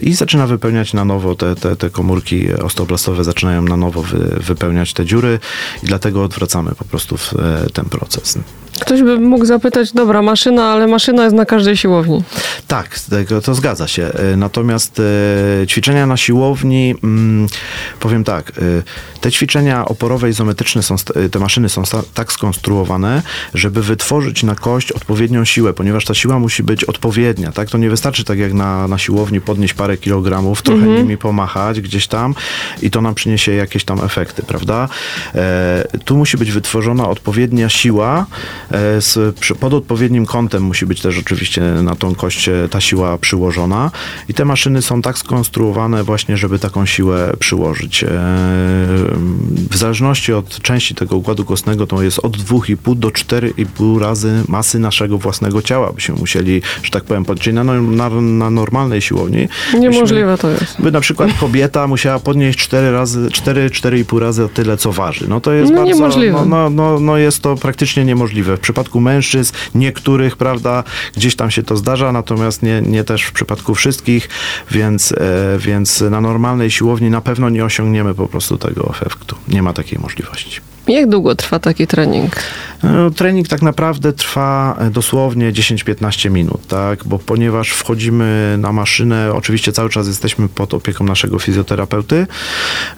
I 0.01 0.13
zaczyna 0.13 0.47
wypełniać 0.47 0.93
na 0.93 1.05
nowo 1.07 1.35
te, 1.35 1.55
te, 1.55 1.75
te 1.75 1.89
komórki 1.89 2.53
osteoblastowe, 2.53 3.23
zaczynają 3.23 3.61
na 3.61 3.77
nowo 3.77 4.01
wy, 4.01 4.17
wypełniać 4.39 4.93
te 4.93 5.05
dziury 5.05 5.39
i 5.83 5.85
dlatego 5.85 6.23
odwracamy 6.23 6.75
po 6.75 6.85
prostu 6.85 7.17
w, 7.17 7.33
e, 7.33 7.69
ten 7.73 7.85
proces. 7.85 8.37
Ktoś 8.81 9.03
by 9.03 9.19
mógł 9.19 9.45
zapytać, 9.45 9.93
dobra, 9.93 10.21
maszyna, 10.21 10.65
ale 10.65 10.87
maszyna 10.87 11.23
jest 11.23 11.35
na 11.35 11.45
każdej 11.45 11.77
siłowni. 11.77 12.23
Tak, 12.67 12.99
to 13.43 13.55
zgadza 13.55 13.87
się. 13.87 14.03
E, 14.03 14.37
natomiast 14.37 15.01
e, 15.63 15.67
ćwiczenia 15.67 16.05
na 16.05 16.17
siłowni, 16.17 16.95
mm, 17.03 17.47
powiem 17.99 18.23
tak, 18.23 18.51
te 19.21 19.31
ćwiczenia 19.31 19.85
oporowe 19.85 20.29
izometryczne 20.29 20.83
są, 20.83 20.95
te 21.31 21.39
maszyny 21.39 21.69
są 21.69 21.83
tak 22.13 22.31
skonstruowane, 22.31 23.21
żeby 23.53 23.83
wytworzyć 23.83 24.43
na 24.43 24.55
kość 24.55 24.91
odpowiednią 24.91 25.45
siłę, 25.45 25.73
ponieważ 25.73 26.05
ta 26.05 26.13
siła 26.13 26.39
musi 26.39 26.63
być 26.63 26.83
odpowiednia, 26.83 27.51
tak? 27.51 27.69
To 27.69 27.77
nie 27.77 27.89
wystarczy 27.89 28.23
tak 28.23 28.39
jak 28.39 28.53
na, 28.53 28.87
na 28.87 28.97
siłowni 28.97 29.41
podnieść 29.41 29.73
parę 29.73 29.97
kilogramów, 29.97 30.61
trochę 30.61 30.81
mhm. 30.81 30.97
nimi 30.97 31.17
pomachać 31.17 31.81
gdzieś 31.81 32.07
tam 32.07 32.35
i 32.81 32.91
to 32.91 33.01
nam 33.01 33.15
przyniesie 33.15 33.51
jakieś 33.53 33.83
tam 33.83 34.01
efekty, 34.03 34.43
prawda? 34.43 34.89
E, 35.35 35.83
tu 36.05 36.17
musi 36.17 36.37
być 36.37 36.51
wytworzona 36.51 37.09
odpowiednia 37.09 37.69
siła, 37.69 38.25
e, 38.66 38.66
z, 38.99 39.35
przy, 39.39 39.55
pod 39.55 39.73
odpowiednim 39.73 40.25
kątem 40.25 40.63
musi 40.63 40.85
być 40.85 41.01
też 41.01 41.19
oczywiście 41.19 41.61
na 41.61 41.95
tą 41.95 42.15
kość 42.15 42.49
ta 42.71 42.81
siła 42.81 43.17
przyłożona 43.17 43.91
i 44.29 44.33
te 44.33 44.45
maszyny 44.45 44.81
są 44.81 45.01
tak 45.01 45.17
skonstruowane 45.17 46.03
właśnie, 46.03 46.37
żeby 46.37 46.59
taką 46.59 46.85
siłę 46.85 47.33
przyłożyć. 47.39 48.03
E, 48.03 48.07
w 49.71 49.77
zależności 49.77 50.33
od 50.33 50.61
części 50.61 50.95
tego 50.95 51.15
układu 51.17 51.45
kostnego 51.45 51.87
to 51.87 52.01
jest 52.01 52.19
od 52.19 52.37
2,5 52.37 52.95
do 52.95 53.07
4,5 53.07 53.99
razy 53.99 54.43
masy 54.47 54.79
naszego 54.79 55.17
własnego 55.17 55.61
ciała 55.61 55.93
byśmy 55.93 56.15
musieli, 56.15 56.61
że 56.83 56.91
tak 56.91 57.03
powiem, 57.03 57.25
podnieść 57.25 57.53
na, 57.53 57.63
na, 57.63 58.09
na 58.21 58.49
normalnej 58.49 59.01
siłowni. 59.01 59.47
Niemożliwe 59.79 60.31
byśmy, 60.31 60.37
to 60.37 60.49
jest. 60.49 60.81
By 60.81 60.91
na 60.91 61.01
przykład 61.01 61.29
kobieta 61.39 61.87
musiała 61.87 62.19
podnieść 62.19 62.59
4 62.59 62.91
razy, 62.91 63.31
4, 63.31 63.69
4,5 63.69 64.19
razy 64.19 64.49
tyle, 64.53 64.77
co 64.77 64.91
waży. 64.91 65.25
No 65.27 65.41
to 65.41 65.53
jest 65.53 65.71
no, 65.71 65.77
bardzo, 65.77 65.93
niemożliwe. 65.93 66.33
No, 66.33 66.45
no, 66.45 66.69
no, 66.69 66.99
no 66.99 67.17
jest 67.17 67.41
to 67.41 67.55
praktycznie 67.55 68.05
niemożliwe. 68.05 68.56
W 68.57 68.59
przypadku 68.59 68.99
mężczyzn, 68.99 69.53
niektórych, 69.75 70.37
prawda, 70.37 70.83
gdzieś 71.15 71.35
tam 71.35 71.51
się 71.51 71.63
to 71.63 71.77
zdarza, 71.77 72.11
natomiast 72.11 72.63
nie, 72.63 72.81
nie 72.81 73.03
też 73.03 73.23
w 73.23 73.31
przypadku 73.31 73.75
wszystkich, 73.75 74.29
więc, 74.71 75.11
e, 75.11 75.15
więc 75.59 76.01
na 76.01 76.21
normalnej 76.21 76.71
siłowni 76.71 77.09
na 77.09 77.21
pewno 77.21 77.49
nie 77.49 77.65
osiągniemy 77.65 78.15
po 78.15 78.27
prostu 78.27 78.57
tego 78.57 78.89
efektu. 78.89 79.35
Nie 79.47 79.61
ma 79.61 79.73
takiej 79.73 79.99
możliwości. 79.99 80.61
Jak 80.87 81.09
długo 81.09 81.35
trwa 81.35 81.59
taki 81.59 81.87
trening? 81.87 82.35
No, 82.83 83.11
trening 83.11 83.47
tak 83.47 83.61
naprawdę 83.61 84.13
trwa 84.13 84.77
e, 84.79 84.89
dosłownie 84.89 85.51
10-15 85.51 86.31
minut, 86.31 86.67
tak? 86.67 87.05
Bo 87.05 87.19
ponieważ 87.19 87.69
wchodzimy 87.69 88.57
na 88.59 88.73
maszynę, 88.73 89.33
oczywiście 89.33 89.71
cały 89.71 89.89
czas 89.89 90.07
jesteśmy 90.07 90.49
pod 90.49 90.73
opieką 90.73 91.05
naszego 91.05 91.39
fizjoterapeuty, 91.39 92.27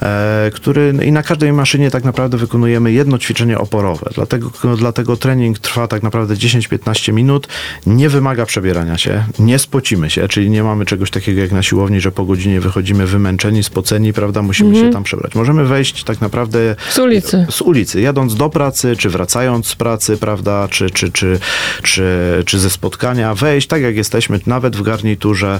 e, 0.01 0.51
który 0.53 0.93
i 1.05 1.12
na 1.12 1.24
każdej 1.24 1.53
maszynie 1.53 1.91
tak 1.91 2.03
naprawdę 2.03 2.38
wykonujemy 2.38 2.91
jedno 2.91 3.17
ćwiczenie 3.17 3.57
oporowe. 3.57 4.09
Dlatego, 4.15 4.51
dlatego 4.77 5.17
trening 5.17 5.59
trwa 5.59 5.88
tak 5.88 6.03
naprawdę 6.03 6.36
10-15 6.36 7.13
minut, 7.13 7.48
nie 7.88 8.09
wymaga 8.09 8.45
przebierania 8.45 8.98
się, 8.98 9.24
nie 9.39 9.59
spocimy 9.59 10.09
się, 10.09 10.27
czyli 10.27 10.50
nie 10.50 10.63
mamy 10.63 10.86
czegoś 10.86 11.12
takiego 11.12 11.41
jak 11.41 11.51
na 11.51 11.63
siłowni, 11.63 12.01
że 12.01 12.12
po 12.12 12.25
godzinie 12.25 12.62
wychodzimy 12.62 13.07
wymęczeni, 13.07 13.63
spoceni, 13.63 14.13
prawda? 14.13 14.41
Musimy 14.41 14.69
mhm. 14.69 14.88
się 14.88 14.93
tam 14.93 15.03
przebrać. 15.03 15.36
Możemy 15.36 15.65
wejść 15.65 16.03
tak 16.03 16.21
naprawdę 16.21 16.75
z 16.89 17.00
ulicy. 17.00 17.45
Z 17.50 17.62
ulicy, 17.62 18.01
jadąc 18.01 18.36
do 18.36 18.50
pracy, 18.50 18.95
czy 18.95 19.09
wracając 19.09 19.68
z 19.69 19.75
pracy, 19.75 20.17
prawda, 20.17 20.67
czy, 20.67 20.89
czy, 20.89 21.11
czy, 21.11 21.39
czy, 21.83 22.43
czy 22.45 22.59
ze 22.59 22.69
spotkania, 22.69 23.35
wejść 23.35 23.67
tak 23.67 23.81
jak 23.81 23.95
jesteśmy, 23.95 24.39
nawet 24.45 24.75
w 24.75 24.81
garniturze, 24.81 25.59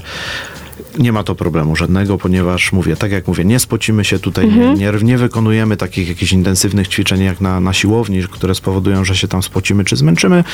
nie 0.98 1.12
ma 1.12 1.22
to 1.22 1.34
problemu 1.34 1.76
żadnego, 1.76 2.18
ponieważ 2.18 2.72
mówię, 2.72 2.96
tak 2.96 3.12
jak 3.12 3.28
mówię, 3.28 3.44
nie 3.44 3.58
spocimy 3.58 4.04
się 4.04 4.18
tutaj, 4.18 4.44
mhm. 4.44 4.78
nie, 4.78 4.92
nie, 5.02 5.18
wykonujemy 5.18 5.76
takich 5.76 6.08
jakichś 6.08 6.32
intensywnych 6.32 6.88
ćwiczeń 6.88 7.22
jak 7.22 7.40
na, 7.40 7.60
na 7.60 7.72
siłowni, 7.72 8.22
które 8.30 8.54
spowodują, 8.54 9.04
że 9.04 9.16
się 9.16 9.28
tam 9.28 9.42
spocimy 9.42 9.84
czy 9.84 9.96
zmęczymy. 9.96 10.44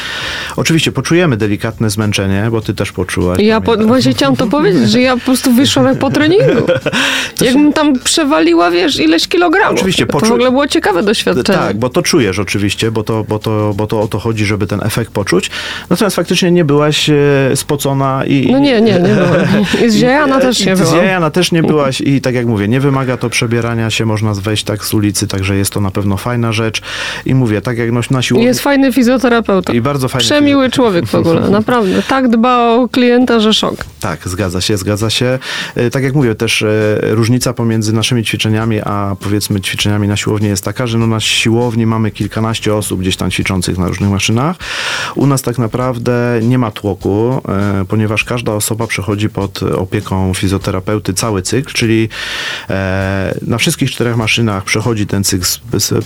Oczywiście 0.56 0.92
poczujemy 0.92 1.36
delikatne 1.36 1.90
zmęczenie, 1.90 2.48
bo 2.50 2.60
ty 2.60 2.74
też 2.74 2.92
poczułaś. 2.92 3.38
Ja 3.40 3.60
po, 3.60 3.76
właśnie 3.76 4.12
chciałam 4.12 4.36
to 4.36 4.46
powiedzieć, 4.46 4.90
że 4.90 5.00
ja 5.00 5.16
po 5.16 5.20
prostu 5.22 5.52
wyszłam 5.52 5.86
jak 5.86 5.98
po 5.98 6.10
treningu. 6.10 6.66
Jakbym 7.46 7.72
tam 7.72 7.98
przewaliła, 7.98 8.70
wiesz, 8.70 9.00
ileś 9.00 9.28
kilogramów. 9.28 9.76
Oczywiście. 9.76 10.06
Poczu... 10.06 10.26
To 10.26 10.30
w 10.30 10.34
ogóle 10.34 10.50
było 10.50 10.68
ciekawe 10.68 11.02
doświadczenie. 11.02 11.58
Tak, 11.58 11.78
bo 11.78 11.88
to 11.88 12.02
czujesz 12.02 12.38
oczywiście, 12.38 12.90
bo 12.90 13.02
to, 13.02 13.24
bo, 13.28 13.38
to, 13.38 13.74
bo 13.76 13.86
to 13.86 14.00
o 14.00 14.08
to 14.08 14.18
chodzi, 14.18 14.44
żeby 14.44 14.66
ten 14.66 14.80
efekt 14.82 15.12
poczuć. 15.12 15.50
Natomiast 15.90 16.16
faktycznie 16.16 16.50
nie 16.50 16.64
byłaś 16.64 17.10
e, 17.10 17.14
spocona 17.54 18.24
i... 18.24 18.48
No 18.52 18.58
nie, 18.58 18.80
nie, 18.80 18.92
nie 18.92 18.98
byłam. 18.98 19.64
Jest 19.82 19.96
Jana 20.28 20.40
też 20.40 20.66
nie 20.66 20.76
była. 20.76 21.02
Jana 21.02 21.30
też 21.30 21.52
nie 21.52 21.62
byłaś 21.62 22.00
i 22.00 22.20
tak 22.20 22.34
jak 22.34 22.46
mówię, 22.46 22.68
nie 22.68 22.80
wymaga 22.80 23.16
to 23.16 23.30
przebierania 23.30 23.90
się, 23.90 24.06
można 24.06 24.34
wejść 24.34 24.64
tak 24.64 24.84
z 24.84 24.94
ulicy, 24.94 25.26
także 25.26 25.56
jest 25.56 25.72
to 25.72 25.80
na 25.80 25.90
pewno 25.90 26.16
fajna 26.16 26.52
rzecz. 26.52 26.82
I 27.26 27.34
mówię, 27.34 27.60
tak 27.60 27.78
jak 27.78 27.90
na 28.10 28.22
siłowni... 28.22 28.46
Jest 28.46 28.60
fajny 28.60 28.92
fizjoterapeuta. 28.92 29.72
I 29.72 29.80
bardzo 29.80 30.08
fajny. 30.08 30.24
Przemiły 30.24 30.70
człowiek 30.70 31.06
w 31.06 31.14
ogóle, 31.14 31.50
naprawdę. 31.60 32.02
Tak 32.02 32.28
dba 32.28 32.74
o 32.74 32.88
klienta, 32.88 33.40
że 33.40 33.54
szok. 33.54 33.74
Tak, 34.00 34.28
zgadza 34.28 34.60
się, 34.60 34.76
zgadza 34.76 35.10
się. 35.10 35.38
E, 35.74 35.90
tak 35.90 36.02
jak 36.02 36.14
mówię, 36.14 36.34
też 36.34 36.62
e, 36.62 36.68
różnica 37.02 37.52
pomiędzy 37.52 37.92
naszymi 37.92 38.24
ćwiczeniami, 38.24 38.80
a 38.80 39.16
powiedzmy 39.20 39.60
ćwiczeniami 39.60 40.08
na 40.08 40.16
siłowni 40.16 40.48
jest 40.48 40.64
taka, 40.64 40.86
że 40.86 40.98
no 40.98 41.06
na 41.06 41.20
siłowni 41.20 41.86
mamy 41.86 42.10
kilkanaście 42.10 42.74
osób 42.74 43.00
gdzieś 43.00 43.16
tam 43.16 43.30
ćwiczących 43.30 43.78
na 43.78 43.88
różnych 43.88 44.10
maszynach. 44.10 44.56
U 45.14 45.26
nas 45.26 45.42
tak 45.42 45.58
naprawdę 45.58 46.40
nie 46.42 46.58
ma 46.58 46.70
tłoku, 46.70 47.42
e, 47.48 47.84
ponieważ 47.88 48.24
każda 48.24 48.52
osoba 48.52 48.86
przechodzi 48.86 49.28
pod 49.28 49.62
opieką 49.62 50.15
opieką 50.16 50.34
fizjoterapeuty 50.34 51.14
cały 51.14 51.42
cykl, 51.42 51.72
czyli 51.72 52.08
e, 52.70 53.34
na 53.42 53.58
wszystkich 53.58 53.90
czterech 53.90 54.16
maszynach 54.16 54.64
przechodzi 54.64 55.06
ten 55.06 55.24
cykl 55.24 55.46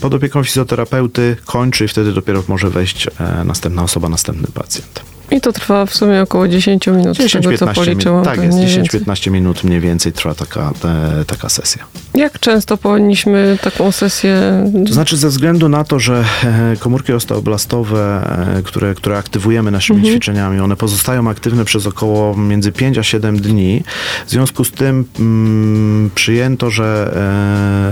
pod 0.00 0.14
opieką 0.14 0.44
fizjoterapeuty, 0.44 1.36
kończy 1.46 1.84
i 1.84 1.88
wtedy 1.88 2.12
dopiero 2.12 2.42
może 2.48 2.70
wejść 2.70 3.06
e, 3.06 3.44
następna 3.44 3.82
osoba, 3.82 4.08
następny 4.08 4.48
pacjent. 4.54 5.19
I 5.30 5.40
to 5.40 5.52
trwa 5.52 5.86
w 5.86 5.94
sumie 5.94 6.22
około 6.22 6.48
10 6.48 6.86
minut, 6.86 7.16
10, 7.16 7.44
tego 7.44 7.58
co 7.58 7.66
policzyłam. 7.66 8.24
Tak 8.24 8.42
jest, 8.42 8.58
10-15 8.58 9.30
minut 9.30 9.64
mniej 9.64 9.80
więcej 9.80 10.12
trwa 10.12 10.34
taka, 10.34 10.72
te, 10.82 11.24
taka 11.26 11.48
sesja. 11.48 11.84
Jak 12.14 12.38
często 12.38 12.76
powinniśmy 12.76 13.58
taką 13.62 13.92
sesję... 13.92 14.40
To 14.86 14.94
znaczy 14.94 15.16
ze 15.16 15.28
względu 15.28 15.68
na 15.68 15.84
to, 15.84 15.98
że 15.98 16.24
e, 16.44 16.76
komórki 16.78 17.12
osteoblastowe, 17.12 18.22
e, 18.58 18.62
które, 18.62 18.94
które 18.94 19.18
aktywujemy 19.18 19.70
naszymi 19.70 19.98
mhm. 19.98 20.14
ćwiczeniami, 20.14 20.60
one 20.60 20.76
pozostają 20.76 21.28
aktywne 21.28 21.64
przez 21.64 21.86
około 21.86 22.36
między 22.36 22.72
5 22.72 22.98
a 22.98 23.02
7 23.02 23.40
dni. 23.40 23.82
W 24.26 24.30
związku 24.30 24.64
z 24.64 24.70
tym 24.70 25.04
mm, 25.18 26.10
przyjęto, 26.14 26.70
że 26.70 27.12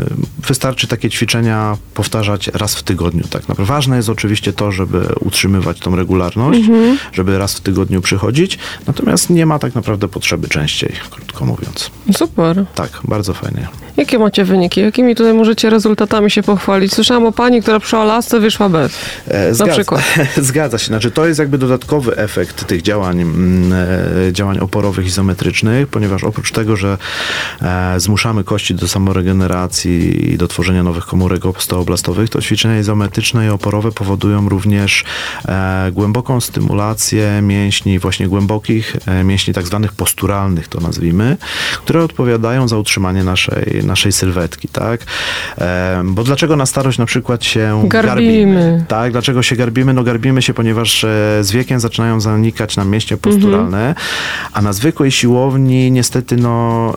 e, 0.04 0.46
wystarczy 0.48 0.86
takie 0.86 1.10
ćwiczenia 1.10 1.76
powtarzać 1.94 2.48
raz 2.48 2.74
w 2.74 2.82
tygodniu. 2.82 3.24
Tak 3.30 3.48
naprawdę. 3.48 3.64
Ważne 3.64 3.96
jest 3.96 4.08
oczywiście 4.08 4.52
to, 4.52 4.72
żeby 4.72 5.06
utrzymywać 5.20 5.80
tą 5.80 5.96
regularność, 5.96 6.60
mhm. 6.60 6.98
żeby 7.12 7.27
żeby 7.28 7.38
raz 7.38 7.54
w 7.54 7.60
tygodniu 7.60 8.00
przychodzić, 8.00 8.58
natomiast 8.86 9.30
nie 9.30 9.46
ma 9.46 9.58
tak 9.58 9.74
naprawdę 9.74 10.08
potrzeby 10.08 10.48
częściej, 10.48 10.92
krótko 11.10 11.44
mówiąc. 11.44 11.90
Super. 12.16 12.64
Tak, 12.74 13.00
bardzo 13.04 13.34
fajnie. 13.34 13.68
Jakie 13.98 14.18
macie 14.18 14.44
wyniki? 14.44 14.80
Jakimi 14.80 15.14
tutaj 15.14 15.34
możecie 15.34 15.70
rezultatami 15.70 16.30
się 16.30 16.42
pochwalić? 16.42 16.94
Słyszałam 16.94 17.26
o 17.26 17.32
pani, 17.32 17.62
która 17.62 17.80
przyszła 17.80 18.04
lasce, 18.04 18.40
wyszła 18.40 18.68
bez. 18.68 18.92
E, 19.28 19.54
zgadza, 19.54 19.66
na 19.66 19.72
przykład. 19.72 20.02
Zgadza 20.48 20.78
się. 20.78 20.86
Znaczy, 20.86 21.10
to 21.10 21.26
jest 21.26 21.38
jakby 21.38 21.58
dodatkowy 21.58 22.16
efekt 22.16 22.66
tych 22.66 22.82
działań, 22.82 23.20
mm, 23.20 23.72
e, 24.28 24.32
działań 24.32 24.58
oporowych 24.58 25.06
izometrycznych, 25.06 25.88
ponieważ 25.88 26.24
oprócz 26.24 26.52
tego, 26.52 26.76
że 26.76 26.98
e, 27.62 28.00
zmuszamy 28.00 28.44
kości 28.44 28.74
do 28.74 28.88
samoregeneracji 28.88 30.30
i 30.32 30.38
do 30.38 30.48
tworzenia 30.48 30.82
nowych 30.82 31.06
komórek 31.06 31.46
osteoblastowych, 31.46 32.30
to 32.30 32.40
ćwiczenia 32.40 32.78
izometryczne 32.78 33.46
i 33.46 33.48
oporowe 33.48 33.92
powodują 33.92 34.48
również 34.48 35.04
głęboką 35.92 36.40
stymulację 36.40 37.17
mięśni 37.42 37.98
właśnie 37.98 38.28
głębokich, 38.28 38.96
mięśni 39.24 39.54
tak 39.54 39.66
zwanych 39.66 39.92
posturalnych 39.92 40.68
to 40.68 40.80
nazwijmy, 40.80 41.36
które 41.84 42.04
odpowiadają 42.04 42.68
za 42.68 42.76
utrzymanie 42.76 43.24
naszej 43.24 43.84
naszej 43.84 44.12
sylwetki, 44.12 44.68
tak? 44.68 45.00
Bo 46.04 46.24
dlaczego 46.24 46.56
na 46.56 46.66
starość 46.66 46.98
na 46.98 47.06
przykład 47.06 47.44
się 47.44 47.82
garbimy? 47.88 48.08
garbimy? 48.08 48.84
Tak, 48.88 49.12
dlaczego 49.12 49.42
się 49.42 49.56
garbimy? 49.56 49.92
No 49.94 50.02
garbimy 50.02 50.42
się, 50.42 50.54
ponieważ 50.54 51.06
z 51.40 51.50
wiekiem 51.50 51.80
zaczynają 51.80 52.20
zanikać 52.20 52.76
nam 52.76 52.90
mięśnie 52.90 53.16
posturalne, 53.16 53.88
mhm. 53.88 53.94
a 54.52 54.62
na 54.62 54.72
zwykłej 54.72 55.10
siłowni 55.10 55.90
niestety 55.90 56.36
no, 56.36 56.94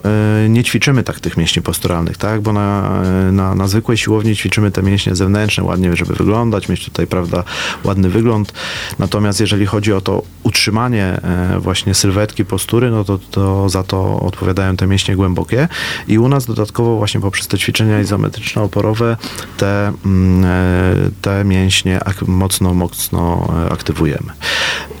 nie 0.48 0.64
ćwiczymy 0.64 1.02
tak 1.02 1.20
tych 1.20 1.36
mięśni 1.36 1.62
posturalnych, 1.62 2.16
tak? 2.16 2.40
Bo 2.40 2.52
na, 2.52 3.02
na, 3.32 3.54
na 3.54 3.68
zwykłej 3.68 3.98
siłowni 3.98 4.36
ćwiczymy 4.36 4.70
te 4.70 4.82
mięśnie 4.82 5.14
zewnętrzne, 5.14 5.64
ładnie, 5.64 5.96
żeby 5.96 6.14
wyglądać, 6.14 6.68
mieć 6.68 6.84
tutaj, 6.84 7.06
prawda, 7.06 7.44
ładny 7.84 8.08
wygląd. 8.08 8.52
Natomiast 8.98 9.40
jeżeli 9.40 9.66
chodzi 9.66 9.92
o 9.92 10.00
to 10.00 10.11
utrzymanie 10.42 11.04
e, 11.04 11.58
właśnie 11.60 11.94
sylwetki, 11.94 12.44
postury, 12.44 12.90
no 12.90 13.04
to, 13.04 13.18
to 13.18 13.68
za 13.68 13.82
to 13.82 14.20
odpowiadają 14.20 14.76
te 14.76 14.86
mięśnie 14.86 15.16
głębokie. 15.16 15.68
I 16.08 16.18
u 16.18 16.28
nas 16.28 16.46
dodatkowo 16.46 16.96
właśnie 16.96 17.20
poprzez 17.20 17.48
te 17.48 17.58
ćwiczenia 17.58 18.00
izometryczne, 18.00 18.62
oporowe 18.62 19.16
te, 19.56 19.92
mm, 20.04 20.44
e, 20.44 21.10
te 21.22 21.44
mięśnie 21.44 22.00
mocno, 22.26 22.74
mocno 22.74 23.48
e, 23.66 23.72
aktywujemy. 23.72 24.32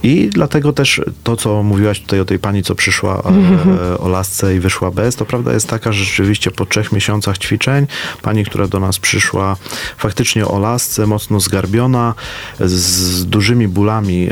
I 0.02 0.30
dlatego 0.32 0.72
też 0.72 1.00
to, 1.22 1.36
co 1.36 1.62
mówiłaś 1.62 2.00
tutaj 2.00 2.20
o 2.20 2.24
tej 2.24 2.38
pani, 2.38 2.62
co 2.62 2.74
przyszła 2.74 3.22
o 4.04 4.08
lasce 4.08 4.56
i 4.56 4.60
wyszła 4.60 4.90
bez, 4.90 5.16
to 5.16 5.24
prawda 5.24 5.52
jest 5.52 5.68
taka, 5.68 5.92
że 5.92 6.04
rzeczywiście 6.04 6.50
po 6.50 6.66
trzech 6.66 6.92
miesiącach 6.92 7.38
ćwiczeń 7.38 7.86
pani, 8.22 8.44
która 8.44 8.66
do 8.66 8.80
nas 8.80 8.98
przyszła 8.98 9.56
faktycznie 9.96 10.46
o 10.46 10.58
lasce, 10.58 11.06
mocno 11.06 11.40
zgarbiona, 11.40 12.14
z 12.60 13.26
dużymi 13.26 13.68
bólami 13.68 14.28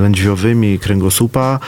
lędźwiowymi 0.00 0.78
kręgosłupa, 0.78 1.60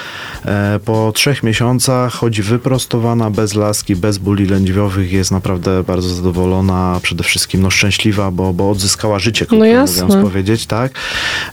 E, 0.44 0.80
po 0.84 1.12
trzech 1.14 1.42
miesiącach 1.42 2.12
chodzi 2.12 2.42
wyprostowana, 2.42 3.30
bez 3.30 3.54
laski, 3.54 3.96
bez 3.96 4.18
bóli 4.18 4.46
lędźwiowych, 4.46 5.12
jest 5.12 5.30
naprawdę 5.30 5.82
bardzo 5.82 6.08
zadowolona, 6.08 7.00
przede 7.02 7.24
wszystkim 7.24 7.62
no, 7.62 7.70
szczęśliwa, 7.70 8.30
bo, 8.30 8.52
bo 8.52 8.70
odzyskała 8.70 9.18
życie, 9.18 9.46
no 9.50 9.64
jasne. 9.64 10.04
mówiąc 10.04 10.24
powiedzieć, 10.24 10.66
tak. 10.66 10.92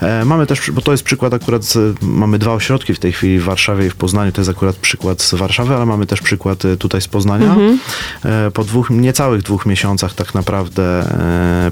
E, 0.02 0.26
mamy 0.26 0.46
też, 0.46 0.72
bo 0.72 0.82
to 0.82 0.92
jest 0.92 1.04
przykład 1.04 1.34
akurat, 1.34 1.74
mamy 2.02 2.40
dwa 2.40 2.54
ośrodki 2.54 2.94
w 2.94 3.00
tej 3.00 3.12
chwili 3.12 3.40
w 3.40 3.44
Warszawie 3.44 3.86
i 3.86 3.90
w 3.90 3.96
Poznaniu, 3.96 4.32
to 4.32 4.42
jest 4.42 4.52
akurat 4.52 4.76
przykład 4.76 5.22
z 5.22 5.34
Warszawy, 5.34 5.76
ale 5.76 5.86
mamy 5.86 6.06
też 6.06 6.22
przykład 6.22 6.66
e, 6.66 6.78
tutaj 6.78 7.02
z 7.02 7.08
Poznania. 7.08 7.46
Mhm. 7.46 7.80
Po 8.54 8.64
dwóch, 8.64 8.90
niecałych 8.90 9.42
dwóch 9.42 9.66
miesiącach 9.66 10.14
tak 10.14 10.34
naprawdę 10.34 11.06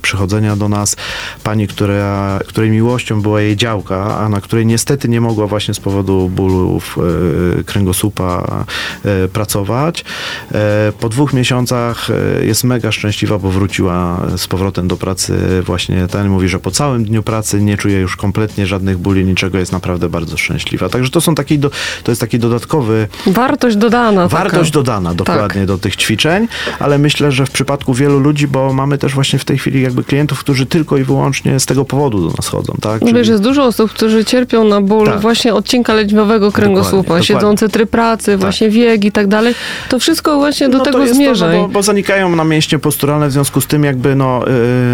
przychodzenia 0.01 0.55
do 0.55 0.69
nas 0.69 0.95
pani, 1.43 1.67
która, 1.67 2.39
której 2.47 2.69
miłością 2.69 3.21
była 3.21 3.41
jej 3.41 3.55
działka, 3.55 4.17
a 4.19 4.29
na 4.29 4.41
której 4.41 4.65
niestety 4.65 4.86
nie 5.07 5.21
mogła 5.21 5.47
właśnie 5.47 5.73
z 5.73 5.79
powodu 5.79 6.29
bólów 6.29 6.97
E, 7.59 7.63
kręgosłupa 7.63 8.65
e, 9.05 9.27
pracować. 9.27 10.05
E, 10.51 10.91
po 10.99 11.09
dwóch 11.09 11.33
miesiącach 11.33 12.07
jest 12.41 12.63
mega 12.63 12.91
szczęśliwa, 12.91 13.37
bo 13.39 13.49
wróciła 13.49 14.21
z 14.37 14.47
powrotem 14.47 14.87
do 14.87 14.97
pracy 14.97 15.33
właśnie 15.65 16.07
ten 16.07 16.29
mówi, 16.29 16.47
że 16.47 16.59
po 16.59 16.71
całym 16.71 17.05
dniu 17.05 17.23
pracy 17.23 17.61
nie 17.61 17.77
czuje 17.77 17.99
już 17.99 18.15
kompletnie 18.15 18.67
żadnych 18.67 18.97
bóli, 18.97 19.25
niczego, 19.25 19.57
jest 19.57 19.71
naprawdę 19.71 20.09
bardzo 20.09 20.37
szczęśliwa. 20.37 20.89
Także 20.89 21.11
to 21.11 21.21
są 21.21 21.35
taki, 21.35 21.59
do, 21.59 21.69
to 22.03 22.11
jest 22.11 22.21
taki 22.21 22.39
dodatkowy... 22.39 23.07
Wartość 23.27 23.75
dodana. 23.75 24.27
Wartość 24.27 24.71
taka. 24.71 24.79
dodana, 24.79 25.13
dokładnie, 25.13 25.61
tak. 25.61 25.67
do 25.67 25.77
tych 25.77 25.95
ćwiczeń, 25.95 26.47
ale 26.79 26.97
myślę, 26.97 27.31
że 27.31 27.45
w 27.45 27.51
przypadku 27.51 27.93
wielu 27.93 28.19
ludzi, 28.19 28.47
bo 28.47 28.73
mamy 28.73 28.97
też 28.97 29.13
właśnie 29.13 29.39
w 29.39 29.45
tej 29.45 29.57
chwili 29.57 29.81
jakby 29.81 30.03
klientów, 30.03 30.39
którzy 30.39 30.65
tylko 30.65 30.97
i 30.97 31.03
wyłącznie 31.03 31.59
z 31.59 31.65
tego 31.65 31.85
powodu 31.85 32.29
do 32.29 32.35
nas 32.35 32.47
chodzą, 32.47 32.73
tak? 32.81 32.99
Czyli... 32.99 33.13
Wiesz, 33.13 33.27
jest 33.27 33.43
dużo 33.43 33.65
osób, 33.65 33.91
którzy 33.91 34.25
cierpią 34.25 34.63
na 34.63 34.76
ból 34.81 35.05
tak. 35.05 35.19
właśnie 35.19 35.53
odcinka 35.53 35.93
lędźwiowego 35.93 36.51
kręgosłupa, 36.51 36.97
dokładnie, 36.97 37.25
siedzący 37.25 37.69
tryb 37.69 37.89
pracy, 37.89 38.31
tak. 38.31 38.39
właśnie 38.39 38.69
wiek 38.69 39.05
i 39.05 39.11
tak 39.11 39.27
dalej. 39.27 39.55
To 39.89 39.99
wszystko 39.99 40.37
właśnie 40.37 40.69
do 40.69 40.77
no 40.77 40.83
tego 40.83 41.07
zmierza. 41.07 41.47
To, 41.47 41.53
no, 41.53 41.61
bo, 41.61 41.67
bo, 41.67 41.83
zanikają 41.83 42.35
nam 42.35 42.49
mięśnie 42.49 42.79
posturalne, 42.79 43.27
w 43.27 43.31
związku 43.31 43.61
z 43.61 43.67
tym 43.67 43.83
jakby 43.83 44.15
no, 44.15 44.43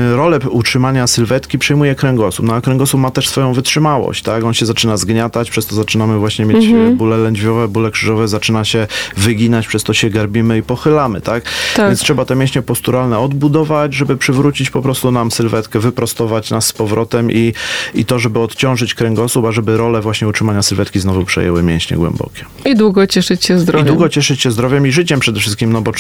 yy, 0.09 0.15
rolę 0.15 0.39
utrzymania 0.49 1.07
sylwetki 1.07 1.59
przyjmuje 1.59 1.95
kręgosłup. 1.95 2.47
No 2.47 2.53
a 2.53 2.61
kręgosłup 2.61 3.01
ma 3.01 3.11
też 3.11 3.29
swoją 3.29 3.53
wytrzymałość, 3.53 4.23
tak? 4.23 4.43
On 4.43 4.53
się 4.53 4.65
zaczyna 4.65 4.97
zgniatać, 4.97 5.49
przez 5.49 5.65
to 5.65 5.75
zaczynamy 5.75 6.17
właśnie 6.17 6.45
mieć 6.45 6.65
mhm. 6.65 6.97
bóle 6.97 7.17
lędźwiowe, 7.17 7.67
bóle 7.67 7.91
krzyżowe, 7.91 8.27
zaczyna 8.27 8.65
się 8.65 8.87
wyginać, 9.17 9.67
przez 9.67 9.83
to 9.83 9.93
się 9.93 10.09
garbimy 10.09 10.57
i 10.57 10.63
pochylamy, 10.63 11.21
tak? 11.21 11.43
tak? 11.75 11.87
Więc 11.87 11.99
trzeba 11.99 12.25
te 12.25 12.35
mięśnie 12.35 12.61
posturalne 12.61 13.19
odbudować, 13.19 13.93
żeby 13.93 14.17
przywrócić 14.17 14.69
po 14.69 14.81
prostu 14.81 15.11
nam 15.11 15.31
sylwetkę, 15.31 15.79
wyprostować 15.79 16.51
nas 16.51 16.65
z 16.67 16.73
powrotem 16.73 17.31
i, 17.31 17.53
i 17.93 18.05
to, 18.05 18.19
żeby 18.19 18.39
odciążyć 18.39 18.93
kręgosłup, 18.93 19.45
a 19.45 19.51
żeby 19.51 19.72
rolę 19.77 20.01
właśnie 20.01 20.27
utrzymania 20.27 20.61
sylwetki 20.61 20.99
znowu 20.99 21.25
przejęły 21.25 21.63
mięśnie 21.63 21.97
głębokie. 21.97 22.45
I 22.65 22.75
długo 22.75 23.07
cieszyć 23.07 23.45
się 23.45 23.59
zdrowiem. 23.59 23.85
I 23.85 23.89
długo 23.89 24.09
cieszyć 24.09 24.41
się 24.41 24.51
zdrowiem 24.51 24.87
i 24.87 24.91
życiem 24.91 25.19
przede 25.19 25.39
wszystkim, 25.39 25.73
no 25.73 25.81
bo 25.81 25.91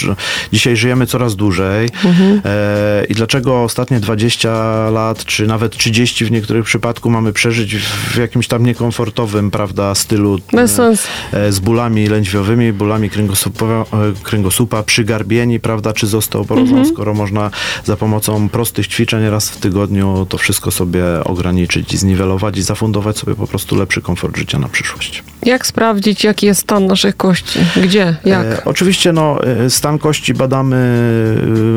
dzisiaj 0.53 0.77
żyjemy 0.77 1.07
coraz 1.07 1.35
dłużej. 1.35 1.89
Mhm. 2.05 2.41
E, 2.45 3.05
I 3.09 3.13
dlaczego 3.13 3.63
ostatnie 3.63 3.99
20 3.99 4.89
lat, 4.89 5.25
czy 5.25 5.47
nawet 5.47 5.77
30 5.77 6.25
w 6.25 6.31
niektórych 6.31 6.65
przypadkach 6.65 7.11
mamy 7.11 7.33
przeżyć 7.33 7.75
w 7.75 8.17
jakimś 8.17 8.47
tam 8.47 8.65
niekomfortowym, 8.65 9.51
prawda, 9.51 9.95
stylu. 9.95 10.39
Bez 10.51 10.75
sensu. 10.75 11.07
E, 11.31 11.51
z 11.51 11.59
bólami 11.59 12.07
lędźwiowymi, 12.07 12.73
bólami 12.73 13.09
kręgosłupa, 13.09 13.85
kręgosłupa 14.23 14.83
przygarbieni, 14.83 15.59
prawda, 15.59 15.93
czy 15.93 16.07
z 16.07 16.15
osteoporozą, 16.15 16.69
mhm. 16.69 16.93
skoro 16.93 17.13
można 17.13 17.51
za 17.85 17.97
pomocą 17.97 18.49
prostych 18.49 18.87
ćwiczeń 18.87 19.29
raz 19.29 19.49
w 19.49 19.57
tygodniu 19.57 20.27
to 20.29 20.37
wszystko 20.37 20.71
sobie 20.71 21.03
ograniczyć 21.25 21.93
i 21.93 21.97
zniwelować 21.97 22.57
i 22.57 22.61
zafundować 22.61 23.17
sobie 23.17 23.35
po 23.35 23.47
prostu 23.47 23.62
lepszy 23.71 24.01
komfort 24.01 24.37
życia 24.37 24.59
na 24.59 24.67
przyszłość. 24.69 25.23
Jak 25.45 25.67
sprawdzić 25.67 26.23
jaki 26.23 26.45
jest 26.45 26.61
stan 26.61 26.87
naszych 26.87 27.17
kości? 27.17 27.59
Gdzie? 27.83 28.15
Jak? 28.25 28.45
E, 28.45 28.65
oczywiście 28.65 29.13
no, 29.13 29.43
e, 29.43 29.69
stan 29.69 29.99
kości 29.99 30.33
badamy, 30.33 30.75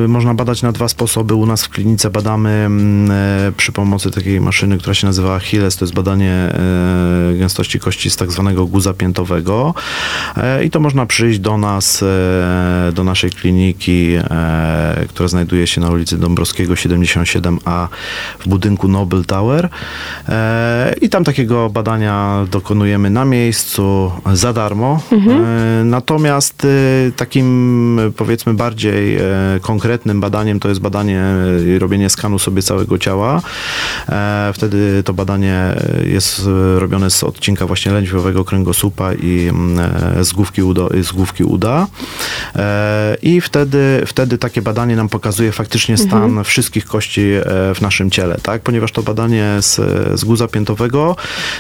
e, 0.05 0.09
można 0.09 0.35
badać 0.35 0.63
na 0.63 0.73
dwa 0.73 0.89
sposoby. 0.89 1.35
U 1.35 1.47
nas 1.47 1.65
w 1.65 1.69
klinice 1.69 2.11
badamy 2.11 2.51
mm, 2.51 3.11
e, 3.11 3.53
przy 3.57 3.73
pomocy 3.73 4.11
takiej 4.11 4.41
maszyny, 4.41 4.79
która 4.79 4.95
się 4.95 5.07
nazywa 5.07 5.35
Achilles. 5.35 5.77
To 5.77 5.85
jest 5.85 5.95
badanie 5.95 6.33
e, 6.33 7.39
gęstości 7.39 7.81
kości 7.81 8.11
z 8.11 8.17
tak 8.17 8.33
zwanego 8.33 8.67
guza 8.67 8.95
piętowego. 8.95 9.75
E, 10.37 10.65
I 10.65 10.71
to 10.71 10.81
można 10.81 11.07
przyjść 11.07 11.39
do 11.39 11.59
nas, 11.59 12.05
do 12.93 13.05
naszej 13.05 13.31
kliniki, 13.31 14.19
która 15.09 15.29
znajduje 15.29 15.67
się 15.67 15.81
na 15.81 15.91
ulicy 15.91 16.19
Dąbrowskiego 16.19 16.75
77A 16.75 17.89
w 18.39 18.49
budynku 18.49 18.89
Noble 18.89 19.25
Tower. 19.25 19.69
I 21.01 21.09
tam 21.09 21.25
takiego 21.25 21.71
badania 21.77 22.47
dokonujemy 22.51 23.11
na 23.11 23.25
miejscu 23.25 24.13
za 24.33 24.53
darmo. 24.53 25.01
Mhm. 25.13 25.45
E, 25.45 25.85
natomiast 25.85 26.65
e, 26.65 26.69
takim 27.17 28.01
powiedzmy 28.17 28.55
bardziej 28.55 29.17
e, 29.17 29.21
konkretnym 29.61 30.21
badaniem 30.21 30.61
to 30.61 30.69
jest 30.69 30.81
badanie, 30.81 31.25
robienie 31.79 32.11
skanu 32.11 32.39
sobie 32.39 32.63
całego 32.63 32.99
ciała. 32.99 33.43
Wtedy 34.55 35.03
to 35.03 35.15
badanie 35.15 35.75
jest 36.05 36.43
robione 36.79 37.11
z 37.11 37.25
odcinka 37.25 37.67
właśnie 37.67 37.93
lędźwiowego 37.93 38.45
kręgosłupa 38.45 39.15
i 39.15 39.49
mm, 39.49 40.25
z 40.25 40.33
główki 40.33 40.63
uda. 40.63 40.83
Z 41.03 41.13
główki 41.13 41.45
uda. 41.45 41.87
I 43.23 43.41
wtedy, 43.41 44.03
wtedy 44.07 44.39
takie 44.39 44.63
badanie 44.63 44.97
nam 44.97 45.09
pokazuje 45.09 45.53
faktycznie 45.53 45.97
stan 45.97 46.25
mhm. 46.25 46.45
wszystkich 46.45 46.85
kości 46.85 47.25
w 47.75 47.79
naszym 47.81 48.11
ciele, 48.11 48.39
tak? 48.43 48.63
Ponieważ 48.63 48.93
to 48.93 49.03
badanie 49.03 49.57
z, 49.61 49.75
z 50.21 50.25
guza 50.25 50.49
piętowego 50.49 51.17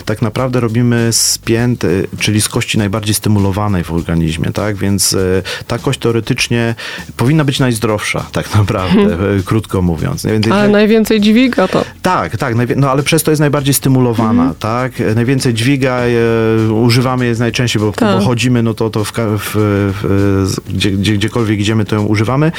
tak 0.07 0.23
naprawdę 0.23 0.61
robimy 0.61 1.13
z 1.13 1.39
pięt, 1.39 1.85
czyli 2.19 2.41
z 2.41 2.49
kości 2.49 2.79
najbardziej 2.79 3.15
stymulowanej 3.15 3.85
w 3.85 3.93
organizmie, 3.93 4.53
tak? 4.53 4.77
Więc 4.77 5.15
e, 5.15 5.43
ta 5.67 5.79
kość 5.79 5.99
teoretycznie 5.99 6.75
powinna 7.17 7.45
być 7.45 7.59
najzdrowsza, 7.59 8.27
tak 8.33 8.55
naprawdę, 8.55 9.17
hmm. 9.17 9.43
krótko 9.43 9.83
mówiąc. 9.83 10.27
Więc, 10.27 10.51
ale 10.51 10.69
najwięcej 10.69 11.21
dźwiga 11.21 11.69
to. 11.69 11.85
Tak, 12.03 12.37
tak, 12.37 12.55
no 12.77 12.91
ale 12.91 13.03
przez 13.03 13.23
to 13.23 13.31
jest 13.31 13.41
najbardziej 13.41 13.75
stymulowana, 13.75 14.43
hmm. 14.43 14.55
tak? 14.59 14.93
Najwięcej 15.15 15.55
dźwiga, 15.55 16.01
e, 16.01 16.73
używamy 16.73 17.27
jest 17.27 17.41
najczęściej, 17.41 17.83
bo, 17.83 17.93
tak. 17.93 18.19
bo 18.19 18.25
chodzimy, 18.25 18.63
no 18.63 18.75
to, 18.75 18.91
to 18.91 19.05
w, 19.05 19.13
w, 19.13 19.51
w, 19.55 20.57
gdzie, 20.75 20.91
gdzie, 20.91 21.13
gdziekolwiek 21.13 21.61
idziemy, 21.61 21.85
to 21.85 21.97
ją 21.97 22.05
używamy, 22.05 22.53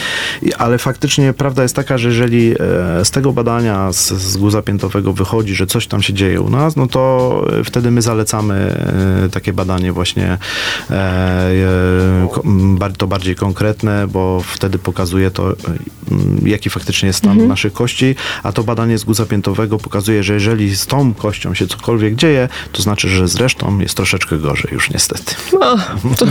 ale 0.57 0.77
faktycznie 0.77 1.33
prawda 1.33 1.63
jest 1.63 1.75
taka, 1.75 1.97
że 1.97 2.09
jeżeli 2.09 2.51
e, 2.51 2.55
z 3.05 3.11
tego 3.11 3.33
badania 3.33 3.93
z, 3.93 4.13
z 4.13 4.37
guza 4.37 4.61
piętowego 4.61 5.13
wychodzi, 5.13 5.55
że 5.55 5.67
coś 5.67 5.87
tam 5.87 6.01
się 6.01 6.13
dzieje 6.13 6.41
u 6.41 6.49
nas, 6.49 6.75
no 6.75 6.87
to 6.87 7.36
wtedy 7.63 7.91
my 7.91 8.01
zalecamy 8.01 8.87
takie 9.31 9.53
badanie 9.53 9.91
właśnie 9.91 10.37
E, 10.91 12.27
to 12.97 13.07
bardziej 13.07 13.35
konkretne, 13.35 14.07
bo 14.07 14.41
wtedy 14.45 14.79
pokazuje 14.79 15.31
to, 15.31 15.55
jaki 16.45 16.69
faktycznie 16.69 17.07
jest 17.07 17.19
stan 17.19 17.31
mhm. 17.31 17.49
naszych 17.49 17.73
kości, 17.73 18.15
a 18.43 18.51
to 18.51 18.63
badanie 18.63 18.97
z 18.97 19.03
guza 19.03 19.25
piętowego 19.25 19.77
pokazuje, 19.77 20.23
że 20.23 20.33
jeżeli 20.33 20.75
z 20.75 20.85
tą 20.85 21.13
kością 21.13 21.53
się 21.53 21.67
cokolwiek 21.67 22.15
dzieje, 22.15 22.49
to 22.71 22.81
znaczy, 22.81 23.09
że 23.09 23.27
zresztą 23.27 23.79
jest 23.79 23.95
troszeczkę 23.95 24.37
gorzej 24.37 24.71
już 24.71 24.89
niestety. 24.89 25.35
No, 25.53 25.77
to, 26.17 26.25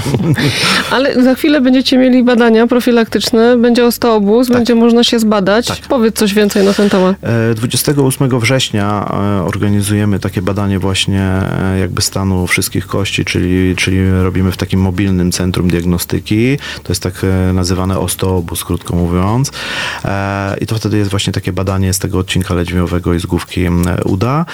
ale 0.90 1.22
za 1.22 1.34
chwilę 1.34 1.60
będziecie 1.60 1.98
mieli 1.98 2.24
badania 2.24 2.66
profilaktyczne, 2.66 3.56
będzie 3.56 3.86
osteobóz, 3.86 4.46
tak. 4.48 4.56
będzie 4.56 4.74
można 4.74 5.04
się 5.04 5.18
zbadać. 5.18 5.66
Tak. 5.66 5.78
Powiedz 5.78 6.16
coś 6.16 6.34
więcej 6.34 6.64
na 6.64 6.72
ten 6.72 6.90
temat. 6.90 7.16
28 7.54 8.34
e, 8.36 8.40
września 8.40 9.10
e, 9.40 9.44
organizujemy 9.44 10.18
takie 10.18 10.42
badanie 10.42 10.78
właśnie 10.78 10.95
e, 11.04 11.78
jakby 11.78 12.02
stanu 12.02 12.46
wszystkich 12.46 12.87
kości, 12.87 13.24
czyli, 13.24 13.76
czyli 13.76 14.11
robimy 14.11 14.52
w 14.52 14.56
takim 14.56 14.80
mobilnym 14.80 15.32
centrum 15.32 15.68
diagnostyki. 15.68 16.59
To 16.82 16.92
jest 16.92 17.02
tak 17.02 17.26
nazywane 17.52 17.98
osteobóz, 17.98 18.64
krótko 18.64 18.96
mówiąc. 18.96 19.50
I 20.61 20.66
to 20.66 20.74
wtedy 20.74 20.98
jest 20.98 21.11
właśnie 21.11 21.32
takie 21.32 21.52
badanie 21.52 21.92
z 21.92 21.98
tego 21.98 22.18
odcinka 22.18 22.54
lędźwiowego 22.54 23.14
i 23.14 23.20
z 23.20 23.26
główki 23.26 23.61
uda. 24.04 24.46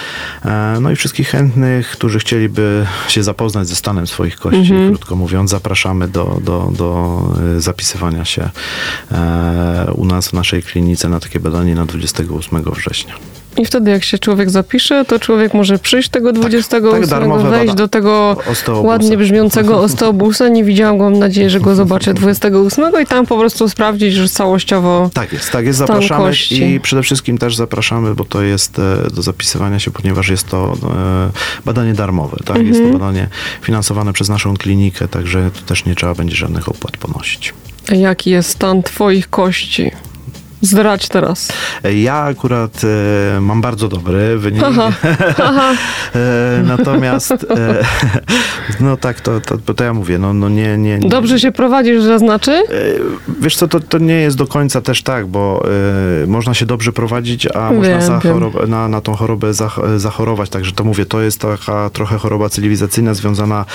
No 0.81 0.91
i 0.91 0.95
wszystkich 0.95 1.29
chętnych, 1.29 1.91
którzy 1.91 2.19
chcieliby 2.19 2.85
się 3.07 3.23
zapoznać 3.23 3.67
ze 3.67 3.75
stanem 3.75 4.07
swoich 4.07 4.35
kości, 4.35 4.59
mhm. 4.59 4.89
krótko 4.89 5.15
mówiąc, 5.15 5.49
zapraszamy 5.49 6.07
do, 6.07 6.39
do, 6.43 6.71
do 6.77 7.21
zapisywania 7.57 8.25
się 8.25 8.49
u 9.95 10.05
nas 10.05 10.27
w 10.27 10.33
naszej 10.33 10.63
klinice 10.63 11.09
na 11.09 11.19
takie 11.19 11.39
badanie 11.39 11.75
na 11.75 11.85
28 11.85 12.63
września. 12.63 13.13
I 13.57 13.65
wtedy 13.65 13.91
jak 13.91 14.03
się 14.03 14.19
człowiek 14.19 14.49
zapisze, 14.49 15.05
to 15.05 15.19
człowiek 15.19 15.53
może 15.53 15.79
przyjść 15.79 16.09
tego 16.09 16.33
28, 16.33 17.07
tak, 17.07 17.41
wejść 17.41 17.73
do 17.73 17.87
tego 17.87 18.37
ładnie 18.67 19.17
brzmiącego 19.17 19.79
osteobusa. 19.87 20.49
Nie 20.49 20.63
widziałam 20.63 20.97
go, 20.97 21.03
mam 21.03 21.19
nadzieję, 21.19 21.49
że 21.49 21.59
go 21.59 21.75
zobaczę 21.83 22.13
28 22.13 22.85
i 23.03 23.05
tam 23.05 23.25
po 23.25 23.37
prostu 23.37 23.69
sprawdzić, 23.69 24.13
że 24.13 24.29
całościowo 24.29 25.09
Tak 25.13 25.33
jest, 25.33 25.51
tak 25.51 25.65
jest, 25.65 25.79
zapraszamy 25.79 26.31
i 26.51 26.79
przede 26.79 27.03
wszystkim 27.03 27.37
też 27.37 27.55
zapraszamy, 27.55 28.15
bo 28.15 28.25
to 28.25 28.41
jest 28.41 28.79
e, 28.79 29.09
do 29.11 29.21
zapisywania 29.21 29.79
się, 29.79 29.91
ponieważ 29.91 30.29
jest 30.29 30.47
to 30.47 30.73
e, 30.95 31.31
badanie 31.65 31.93
darmowe, 31.93 32.37
tak? 32.37 32.57
Mhm. 32.57 32.67
Jest 32.67 32.79
to 32.79 32.85
mhm. 32.85 32.99
badanie 32.99 33.27
finansowane 33.61 34.13
przez 34.13 34.29
naszą 34.29 34.57
klinikę, 34.57 35.07
także 35.07 35.51
tu 35.53 35.61
też 35.61 35.85
nie 35.85 35.95
trzeba 35.95 36.15
będzie 36.15 36.35
żadnych 36.35 36.69
opłat 36.69 36.97
ponosić. 36.97 37.53
Jaki 37.91 38.29
jest 38.29 38.49
stan 38.49 38.83
twoich 38.83 39.29
kości? 39.29 39.91
Zdradź 40.63 41.07
teraz. 41.07 41.47
Ja 41.95 42.15
akurat 42.15 42.81
e, 43.35 43.41
mam 43.41 43.61
bardzo 43.61 43.87
dobry 43.87 44.37
wynik. 44.37 44.63
Aha. 44.65 44.91
Aha. 45.43 45.73
e, 46.15 46.63
natomiast 46.63 47.31
e, 47.31 47.37
no 48.79 48.97
tak, 48.97 49.21
to, 49.21 49.41
to, 49.41 49.73
to 49.73 49.83
ja 49.83 49.93
mówię, 49.93 50.17
no, 50.17 50.33
no 50.33 50.49
nie, 50.49 50.77
nie, 50.77 50.99
nie. 50.99 51.09
Dobrze 51.09 51.39
się 51.39 51.51
prowadzisz, 51.51 52.03
że 52.03 52.19
znaczy? 52.19 52.51
E, 52.51 52.63
wiesz 53.39 53.55
co, 53.55 53.67
to, 53.67 53.79
to 53.79 53.97
nie 53.97 54.13
jest 54.13 54.37
do 54.37 54.47
końca 54.47 54.81
też 54.81 55.03
tak, 55.03 55.27
bo 55.27 55.65
e, 56.23 56.27
można 56.27 56.53
się 56.53 56.65
dobrze 56.65 56.91
prowadzić, 56.91 57.47
a 57.55 57.69
wiem, 57.69 57.77
można 57.77 58.19
zachorob- 58.19 58.67
na, 58.67 58.87
na 58.87 59.01
tą 59.01 59.15
chorobę 59.15 59.53
zach- 59.53 59.97
zachorować. 59.97 60.49
Także 60.49 60.71
to 60.71 60.83
mówię, 60.83 61.05
to 61.05 61.21
jest 61.21 61.41
taka 61.41 61.89
trochę 61.89 62.17
choroba 62.17 62.49
cywilizacyjna 62.49 63.13
związana 63.13 63.65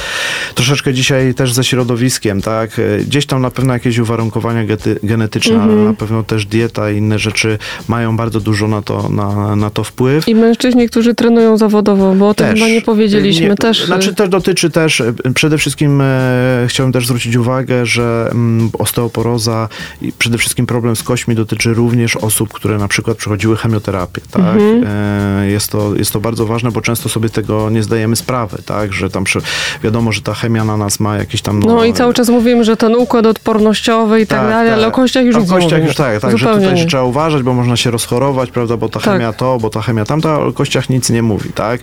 troszeczkę 0.55 0.94
dzisiaj 0.94 1.35
też 1.35 1.53
ze 1.53 1.64
środowiskiem, 1.64 2.42
tak? 2.42 2.70
E, 2.79 2.98
gdzieś 3.05 3.27
tam 3.27 3.42
na 3.42 3.51
pewno 3.51 3.72
jakieś 3.72 3.98
uwarunkowania 3.98 4.64
genetyczne, 5.03 5.55
mhm. 5.55 5.85
na 5.85 5.94
pewno 5.94 6.22
też 6.22 6.46
dieta 6.46 6.77
i 6.90 6.96
inne 6.96 7.18
rzeczy 7.18 7.58
mają 7.88 8.16
bardzo 8.16 8.40
dużo 8.40 8.68
na 8.68 8.82
to, 8.82 9.08
na, 9.08 9.56
na 9.56 9.70
to 9.70 9.84
wpływ. 9.84 10.28
I 10.28 10.34
mężczyźni, 10.34 10.88
którzy 10.88 11.14
trenują 11.14 11.56
zawodowo, 11.56 12.14
bo 12.14 12.28
o 12.28 12.34
tym 12.34 12.46
chyba 12.46 12.68
nie 12.68 12.82
powiedzieliśmy. 12.82 13.48
Nie, 13.48 13.56
też. 13.56 13.86
Znaczy 13.86 14.14
też 14.14 14.28
dotyczy 14.28 14.70
też, 14.70 15.02
przede 15.34 15.58
wszystkim 15.58 16.00
e, 16.00 16.66
chciałem 16.68 16.92
też 16.92 17.06
zwrócić 17.06 17.36
uwagę, 17.36 17.86
że 17.86 18.28
mm, 18.32 18.70
osteoporoza 18.78 19.68
i 20.02 20.12
przede 20.12 20.38
wszystkim 20.38 20.66
problem 20.66 20.96
z 20.96 21.02
kośćmi 21.02 21.34
dotyczy 21.34 21.74
również 21.74 22.16
osób, 22.16 22.52
które 22.52 22.78
na 22.78 22.88
przykład 22.88 23.16
przechodziły 23.16 23.56
chemioterapię. 23.56 24.20
Tak? 24.30 24.44
Mhm. 24.44 24.84
E, 24.86 25.50
jest, 25.50 25.70
to, 25.70 25.94
jest 25.94 26.12
to 26.12 26.20
bardzo 26.20 26.46
ważne, 26.46 26.70
bo 26.70 26.80
często 26.80 27.08
sobie 27.08 27.28
tego 27.28 27.70
nie 27.70 27.82
zdajemy 27.82 28.16
sprawy, 28.16 28.58
tak? 28.66 28.92
że 28.92 29.10
tam 29.10 29.24
przy, 29.24 29.40
wiadomo, 29.82 30.12
że 30.12 30.22
ta 30.22 30.34
chemia 30.34 30.64
na 30.64 30.76
nas 30.76 31.00
ma 31.00 31.16
jakieś 31.16 31.42
tam... 31.42 31.60
No, 31.60 31.66
no 31.66 31.84
i 31.84 31.92
cały 31.92 32.14
czas 32.14 32.28
mówimy, 32.28 32.64
że 32.64 32.76
ten 32.76 32.94
układ 32.94 33.26
odpornościowy 33.26 34.20
i 34.20 34.26
tak, 34.26 34.38
tak 34.40 34.48
dalej, 34.48 34.68
tak. 34.68 34.78
ale 34.78 34.86
o 34.86 34.90
kościach 34.90 35.24
już 35.24 35.36
o 35.36 35.42
kościach 35.42 35.84
już 35.84 35.94
tak, 35.94 36.20
tak, 36.20 36.38
że 36.38 36.46
tutaj 36.46 36.67
tutaj 36.70 36.87
trzeba 36.87 37.02
uważać, 37.02 37.42
bo 37.42 37.54
można 37.54 37.76
się 37.76 37.90
rozchorować, 37.90 38.50
prawda, 38.50 38.76
bo 38.76 38.88
ta 38.88 39.00
tak. 39.00 39.12
chemia 39.12 39.33
to, 39.33 39.59
bo 39.59 39.70
ta 39.70 39.83
chemia 39.83 40.04
tamta, 40.04 40.40
o 40.40 40.52
kościach 40.52 40.90
nic 40.90 41.11
nie 41.11 41.22
mówi, 41.22 41.52
tak? 41.52 41.81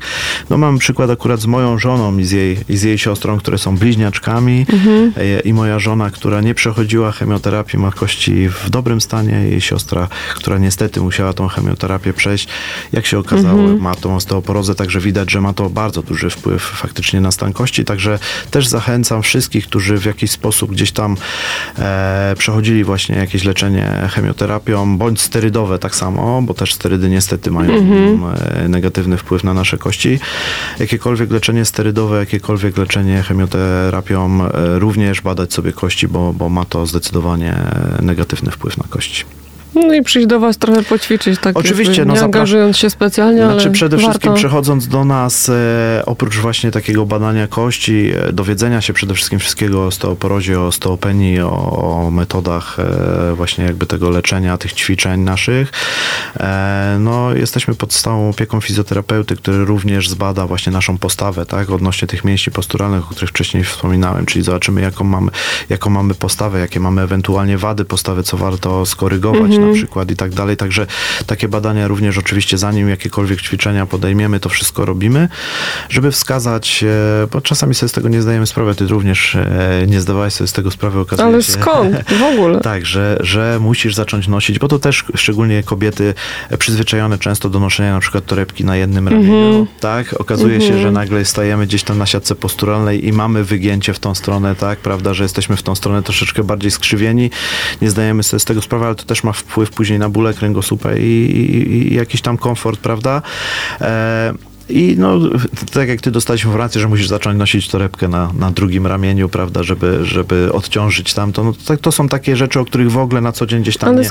No 0.49 0.57
mam 0.57 0.77
przykład 0.77 1.09
akurat 1.09 1.39
z 1.39 1.45
moją 1.45 1.79
żoną 1.79 2.17
i 2.17 2.23
z 2.23 2.31
jej, 2.31 2.57
i 2.69 2.77
z 2.77 2.83
jej 2.83 2.97
siostrą, 2.97 3.37
które 3.37 3.57
są 3.57 3.77
bliźniaczkami 3.77 4.65
mhm. 4.73 5.13
E, 5.17 5.39
i 5.39 5.53
moja 5.53 5.79
żona, 5.79 6.09
która 6.09 6.41
nie 6.41 6.53
przechodziła 6.53 7.11
chemioterapii, 7.11 7.79
ma 7.79 7.91
kości 7.91 8.49
w 8.49 8.69
dobrym 8.69 9.01
stanie, 9.01 9.31
jej 9.31 9.61
siostra, 9.61 10.07
która 10.35 10.57
niestety 10.57 11.01
musiała 11.01 11.33
tą 11.33 11.47
chemioterapię 11.47 12.13
przejść, 12.13 12.47
jak 12.91 13.05
się 13.05 13.19
okazało, 13.19 13.59
mhm. 13.59 13.81
ma 13.81 13.95
tą 13.95 14.15
osteoporozę, 14.15 14.75
także 14.75 14.99
widać, 14.99 15.31
że 15.31 15.41
ma 15.41 15.53
to 15.53 15.69
bardzo 15.69 16.01
duży 16.01 16.29
wpływ 16.29 16.63
faktycznie 16.63 17.21
na 17.21 17.31
stan 17.31 17.53
kości, 17.53 17.85
także 17.85 18.19
też 18.51 18.67
zachęcam 18.67 19.21
wszystkich, 19.21 19.67
którzy 19.67 19.97
w 19.97 20.05
jakiś 20.05 20.31
sposób 20.31 20.71
gdzieś 20.71 20.91
tam 20.91 21.17
e, 21.79 22.33
przechodzili 22.37 22.83
właśnie 22.83 23.15
jakieś 23.15 23.43
leczenie 23.43 24.09
chemioterapią, 24.11 24.74
bądź 24.97 25.21
sterydowe 25.21 25.79
tak 25.79 25.95
samo, 25.95 26.41
bo 26.41 26.53
też 26.53 26.73
sterydy 26.73 27.09
niestety 27.09 27.51
mają 27.51 27.71
mm 27.71 27.87
-hmm. 27.87 28.69
negatywny 28.69 29.17
wpływ 29.17 29.43
na 29.43 29.53
nasze 29.53 29.77
kości. 29.77 30.19
Jakiekolwiek 30.79 31.31
leczenie 31.31 31.65
sterydowe, 31.65 32.19
jakiekolwiek 32.19 32.77
leczenie 32.77 33.23
chemioterapią, 33.23 34.45
e, 34.45 34.79
również 34.79 35.21
badać 35.21 35.53
sobie 35.53 35.73
kości, 35.73 36.07
bo, 36.07 36.33
bo 36.33 36.49
ma 36.49 36.65
to 36.65 36.85
zdecydowanie 36.85 37.55
negatywny 38.01 38.51
wpływ 38.51 38.77
na 38.77 38.83
kości. 38.89 39.25
No 39.75 39.93
i 39.93 40.01
przyjść 40.01 40.27
do 40.27 40.39
was 40.39 40.57
trochę 40.57 40.83
poćwiczyć, 40.83 41.39
tak 41.39 41.57
Oczywiście, 41.57 41.97
jakby, 41.97 42.13
nie 42.13 42.19
no, 42.19 42.25
angażując 42.25 42.77
się 42.77 42.89
specjalnie, 42.89 43.45
Znaczy 43.45 43.63
ale 43.65 43.71
przede 43.71 43.97
warto. 43.97 44.09
wszystkim 44.09 44.33
przechodząc 44.33 44.87
do 44.87 45.05
nas, 45.05 45.49
e, 45.49 46.03
oprócz 46.05 46.37
właśnie 46.37 46.71
takiego 46.71 47.05
badania 47.05 47.47
kości, 47.47 48.11
e, 48.15 48.33
dowiedzenia 48.33 48.81
się 48.81 48.93
przede 48.93 49.13
wszystkim 49.13 49.39
wszystkiego 49.39 49.83
o 49.83 49.85
osteoporozie, 49.85 50.59
o 50.59 50.67
osteopenii, 50.67 51.39
o, 51.39 52.05
o 52.05 52.11
metodach 52.11 52.77
e, 52.79 53.35
właśnie 53.35 53.65
jakby 53.65 53.85
tego 53.85 54.09
leczenia, 54.09 54.57
tych 54.57 54.73
ćwiczeń 54.73 55.21
naszych, 55.21 55.71
no 56.99 57.33
jesteśmy 57.33 57.75
pod 57.75 57.93
stałą 57.93 58.29
opieką 58.29 58.61
fizjoterapeuty, 58.61 59.35
który 59.35 59.65
również 59.65 60.09
zbada 60.09 60.47
właśnie 60.47 60.71
naszą 60.71 60.97
postawę, 60.97 61.45
tak, 61.45 61.69
odnośnie 61.69 62.07
tych 62.07 62.23
mięśni 62.23 62.53
posturalnych, 62.53 63.03
o 63.03 63.07
których 63.07 63.29
wcześniej 63.29 63.63
wspominałem, 63.63 64.25
czyli 64.25 64.45
zobaczymy 64.45 64.81
jaką 64.81 65.03
mamy, 65.03 65.31
jaką 65.69 65.89
mamy 65.89 66.13
postawę, 66.13 66.59
jakie 66.59 66.79
mamy 66.79 67.01
ewentualnie 67.01 67.57
wady 67.57 67.85
postawy, 67.85 68.23
co 68.23 68.37
warto 68.37 68.85
skorygować, 68.85 69.51
mhm 69.51 69.64
na 69.67 69.73
przykład 69.73 70.11
i 70.11 70.15
tak 70.15 70.33
dalej. 70.33 70.57
Także 70.57 70.87
takie 71.25 71.47
badania 71.47 71.87
również 71.87 72.17
oczywiście 72.17 72.57
zanim 72.57 72.89
jakiekolwiek 72.89 73.41
ćwiczenia 73.41 73.85
podejmiemy, 73.85 74.39
to 74.39 74.49
wszystko 74.49 74.85
robimy, 74.85 75.29
żeby 75.89 76.11
wskazać, 76.11 76.83
e, 76.83 77.27
bo 77.31 77.41
czasami 77.41 77.75
sobie 77.75 77.89
z 77.89 77.91
tego 77.91 78.09
nie 78.09 78.21
zdajemy 78.21 78.47
sprawy, 78.47 78.75
ty 78.75 78.87
również 78.87 79.35
e, 79.35 79.85
nie 79.87 80.01
zdawałeś 80.01 80.33
sobie 80.33 80.47
z 80.47 80.53
tego 80.53 80.71
sprawy, 80.71 80.99
okazuje 80.99 81.27
Ale 81.27 81.43
się. 81.43 81.51
skąd 81.51 81.95
w 82.19 82.23
ogóle? 82.23 82.61
tak, 82.71 82.85
że, 82.85 83.17
że 83.19 83.57
musisz 83.61 83.95
zacząć 83.95 84.27
nosić, 84.27 84.59
bo 84.59 84.67
to 84.67 84.79
też 84.79 85.05
szczególnie 85.15 85.63
kobiety 85.63 86.13
przyzwyczajone 86.59 87.17
często 87.17 87.49
do 87.49 87.59
noszenia 87.59 87.93
na 87.93 87.99
przykład 87.99 88.25
torebki 88.25 88.65
na 88.65 88.75
jednym 88.75 89.07
ramieniu, 89.07 89.33
mm 89.33 89.63
-hmm. 89.63 89.67
tak? 89.79 90.13
Okazuje 90.13 90.55
mm 90.55 90.61
-hmm. 90.61 90.67
się, 90.67 90.73
że 90.73 90.87
mhm. 90.87 90.93
nagle 90.93 91.25
stajemy 91.25 91.67
gdzieś 91.67 91.83
tam 91.83 91.97
na 91.97 92.05
siatce 92.05 92.35
posturalnej 92.35 93.07
i 93.07 93.11
mamy 93.13 93.43
wygięcie 93.43 93.93
w 93.93 93.99
tą 93.99 94.15
stronę, 94.15 94.55
tak? 94.55 94.79
Prawda, 94.79 95.13
że 95.13 95.23
jesteśmy 95.23 95.57
w 95.57 95.63
tą 95.63 95.75
stronę 95.75 96.03
troszeczkę 96.03 96.43
bardziej 96.43 96.71
skrzywieni, 96.71 97.31
nie 97.81 97.89
zdajemy 97.89 98.23
sobie 98.23 98.39
z 98.39 98.45
tego 98.45 98.61
sprawy, 98.61 98.85
ale 98.85 98.95
to 98.95 99.03
też 99.03 99.23
ma 99.23 99.33
wpływ 99.33 99.44
wpływ 99.47 99.69
później 99.69 99.99
na 99.99 100.09
bóle 100.09 100.33
kręgosłupa 100.33 100.95
i, 100.95 101.01
i, 101.01 101.93
i 101.93 101.95
jakiś 101.95 102.21
tam 102.21 102.37
komfort, 102.37 102.79
prawda? 102.79 103.21
E, 103.81 104.33
i 104.69 104.95
no, 104.99 105.19
tak 105.73 105.89
jak 105.89 106.01
ty 106.01 106.11
dostałeś 106.11 106.43
informację, 106.43 106.81
że 106.81 106.87
musisz 106.87 107.07
zacząć 107.07 107.39
nosić 107.39 107.69
torebkę 107.69 108.07
na, 108.07 108.31
na 108.39 108.51
drugim 108.51 108.87
ramieniu, 108.87 109.29
prawda, 109.29 109.63
żeby, 109.63 110.05
żeby 110.05 110.49
odciążyć 110.53 111.13
tamto, 111.13 111.43
no 111.43 111.53
to, 111.65 111.77
to 111.77 111.91
są 111.91 112.07
takie 112.07 112.35
rzeczy, 112.35 112.59
o 112.59 112.65
których 112.65 112.91
w 112.91 112.97
ogóle 112.97 113.21
na 113.21 113.31
co 113.31 113.45
dzień 113.45 113.61
gdzieś 113.61 113.77
tam 113.77 113.89
nie, 113.95 114.09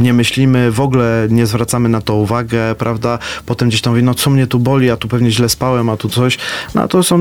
nie, 0.00 0.12
myślimy, 0.12 0.72
w 0.72 0.80
ogóle 0.80 1.26
nie 1.30 1.46
zwracamy 1.46 1.88
na 1.88 2.00
to 2.00 2.14
uwagę, 2.14 2.74
prawda, 2.74 3.18
potem 3.46 3.68
gdzieś 3.68 3.80
tam 3.80 3.92
mówi, 3.92 4.02
no 4.02 4.14
co 4.14 4.30
mnie 4.30 4.46
tu 4.46 4.58
boli, 4.58 4.90
a 4.90 4.96
tu 4.96 5.08
pewnie 5.08 5.30
źle 5.30 5.48
spałem, 5.48 5.88
a 5.90 5.96
tu 5.96 6.08
coś, 6.08 6.38
no 6.74 6.88
to 6.88 7.02
są, 7.02 7.18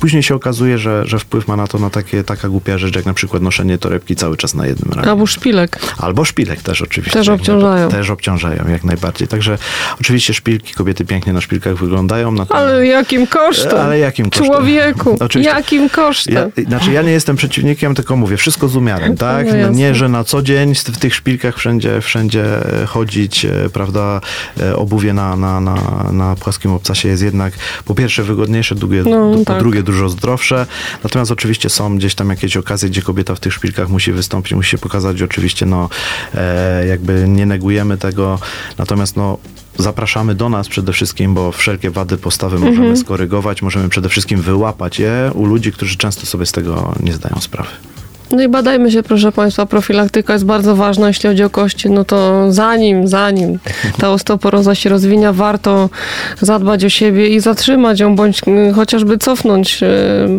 później 0.00 0.22
się 0.22 0.34
okazuje, 0.34 0.78
że, 0.78 1.06
że 1.06 1.18
wpływ 1.18 1.48
ma 1.48 1.56
na 1.56 1.66
to 1.66 1.78
na 1.78 1.90
takie, 1.90 2.24
taka 2.24 2.48
głupia 2.48 2.78
rzecz, 2.78 2.96
jak 2.96 3.06
na 3.06 3.14
przykład 3.14 3.42
noszenie 3.42 3.78
torebki 3.78 4.16
cały 4.16 4.36
czas 4.36 4.54
na 4.54 4.66
jednym 4.66 4.90
ramieniu. 4.90 5.10
Albo 5.10 5.26
szpilek. 5.26 5.80
Albo 5.98 6.24
szpilek 6.24 6.62
też 6.62 6.82
oczywiście. 6.82 7.18
Też 7.18 7.28
obciążają. 7.28 7.88
Też 7.88 8.10
obciążają, 8.10 8.68
jak 8.68 8.84
najbardziej. 8.84 9.28
Także 9.28 9.58
oczywiście 10.00 10.34
szpilki, 10.34 10.74
kobiety 10.74 11.04
pięknie 11.04 11.32
na 11.32 11.40
szpilkach 11.40 11.76
wyglądają, 11.76 11.99
Ale 12.48 12.86
jakim 12.86 13.26
kosztem? 13.26 13.78
Ale 13.78 13.98
jakim 13.98 14.30
kosztem? 14.30 14.46
Człowieku, 14.46 15.16
Oczywiście. 15.20 15.52
jakim 15.54 15.90
kosztem? 15.90 16.52
Ja, 16.56 16.64
znaczy 16.64 16.92
ja 16.92 17.02
nie 17.02 17.12
jestem 17.12 17.36
przeciwnikiem, 17.36 17.94
tylko 17.94 18.16
mówię, 18.16 18.36
wszystko 18.36 18.68
z 18.68 18.76
umiarem, 18.76 19.16
tak? 19.16 19.46
No 19.62 19.68
nie, 19.68 19.94
że 19.94 20.08
na 20.08 20.24
co 20.24 20.42
dzień 20.42 20.74
w 20.74 20.98
tych 20.98 21.14
szpilkach 21.14 21.56
wszędzie, 21.56 22.00
wszędzie 22.00 22.44
chodzić, 22.86 23.44
e, 23.44 23.50
prawda, 23.72 24.20
e, 24.60 24.76
obuwie 24.76 25.12
na, 25.12 25.36
na, 25.36 25.60
na, 25.60 25.76
na 26.12 26.36
płaskim 26.36 26.72
obcasie 26.72 27.08
jest 27.08 27.22
jednak 27.22 27.52
po 27.84 27.94
pierwsze 27.94 28.22
wygodniejsze, 28.22 28.74
drugie, 28.74 29.02
no, 29.02 29.38
po 29.38 29.44
tak. 29.44 29.58
drugie 29.58 29.82
dużo 29.82 30.08
zdrowsze. 30.08 30.66
Natomiast 31.04 31.30
oczywiście 31.30 31.68
są 31.70 31.96
gdzieś 31.98 32.14
tam 32.14 32.30
jakieś 32.30 32.56
okazje, 32.56 32.88
gdzie 32.88 33.02
kobieta 33.02 33.34
w 33.34 33.40
tych 33.40 33.52
szpilkach 33.52 33.88
musi 33.88 34.12
wystąpić, 34.12 34.52
musi 34.52 34.70
się 34.70 34.78
pokazać. 34.78 35.22
Oczywiście 35.22 35.66
no 35.66 35.88
e, 36.34 36.86
jakby 36.86 37.24
nie 37.28 37.46
negujemy 37.46 37.98
tego, 37.98 38.38
natomiast 38.78 39.16
no 39.16 39.38
zapraszamy 39.78 40.34
do 40.34 40.48
nas 40.48 40.68
przede 40.68 40.92
wszystkim, 40.92 41.34
bo 41.34 41.52
wszelkie 41.52 41.90
wady 41.90 42.16
postawy 42.16 42.58
możemy 42.58 42.78
mhm. 42.78 42.96
skorygować, 42.96 43.62
możemy 43.62 43.88
przede 43.88 44.08
wszystkim 44.08 44.40
wyłapać 44.40 44.98
je 44.98 45.30
u 45.34 45.44
ludzi, 45.44 45.72
którzy 45.72 45.96
często 45.96 46.26
sobie 46.26 46.46
z 46.46 46.52
tego 46.52 46.94
nie 47.00 47.12
zdają 47.12 47.40
sprawy. 47.40 47.70
No 48.32 48.42
i 48.42 48.48
badajmy 48.48 48.90
się, 48.90 49.02
proszę 49.02 49.32
Państwa, 49.32 49.66
profilaktyka 49.66 50.32
jest 50.32 50.44
bardzo 50.44 50.76
ważna, 50.76 51.08
jeśli 51.08 51.28
chodzi 51.28 51.42
o 51.42 51.50
kości, 51.50 51.90
no 51.90 52.04
to 52.04 52.52
zanim, 52.52 53.08
zanim 53.08 53.58
ta 53.98 54.10
osteoporoza 54.10 54.74
się 54.74 54.90
rozwinia, 54.90 55.32
warto 55.32 55.90
zadbać 56.40 56.84
o 56.84 56.88
siebie 56.88 57.28
i 57.28 57.40
zatrzymać 57.40 58.00
ją, 58.00 58.16
bądź 58.16 58.40
mm, 58.46 58.74
chociażby 58.74 59.18
cofnąć, 59.18 59.82
y, 59.82 59.86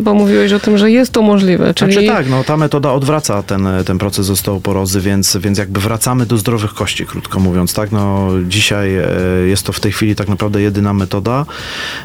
bo 0.02 0.14
mówiłeś 0.14 0.52
o 0.52 0.60
tym, 0.60 0.78
że 0.78 0.90
jest 0.90 1.12
to 1.12 1.22
możliwe. 1.22 1.74
Czyli... 1.74 1.92
Znaczy 1.92 2.08
tak, 2.08 2.30
no 2.30 2.44
ta 2.44 2.56
metoda 2.56 2.92
odwraca 2.92 3.42
ten, 3.42 3.68
ten 3.86 3.98
proces 3.98 4.30
osteoporozy, 4.30 5.00
więc, 5.00 5.36
więc 5.36 5.58
jakby 5.58 5.80
wracamy 5.80 6.26
do 6.26 6.38
zdrowych 6.38 6.74
kości, 6.74 7.06
krótko 7.06 7.40
mówiąc, 7.40 7.74
tak? 7.74 7.92
No 7.92 8.28
dzisiaj 8.48 8.96
e, 8.96 9.04
jest 9.46 9.66
to 9.66 9.72
w 9.72 9.80
tej 9.80 9.92
chwili 9.92 10.14
tak 10.14 10.28
naprawdę 10.28 10.62
jedyna 10.62 10.94
metoda 10.94 11.46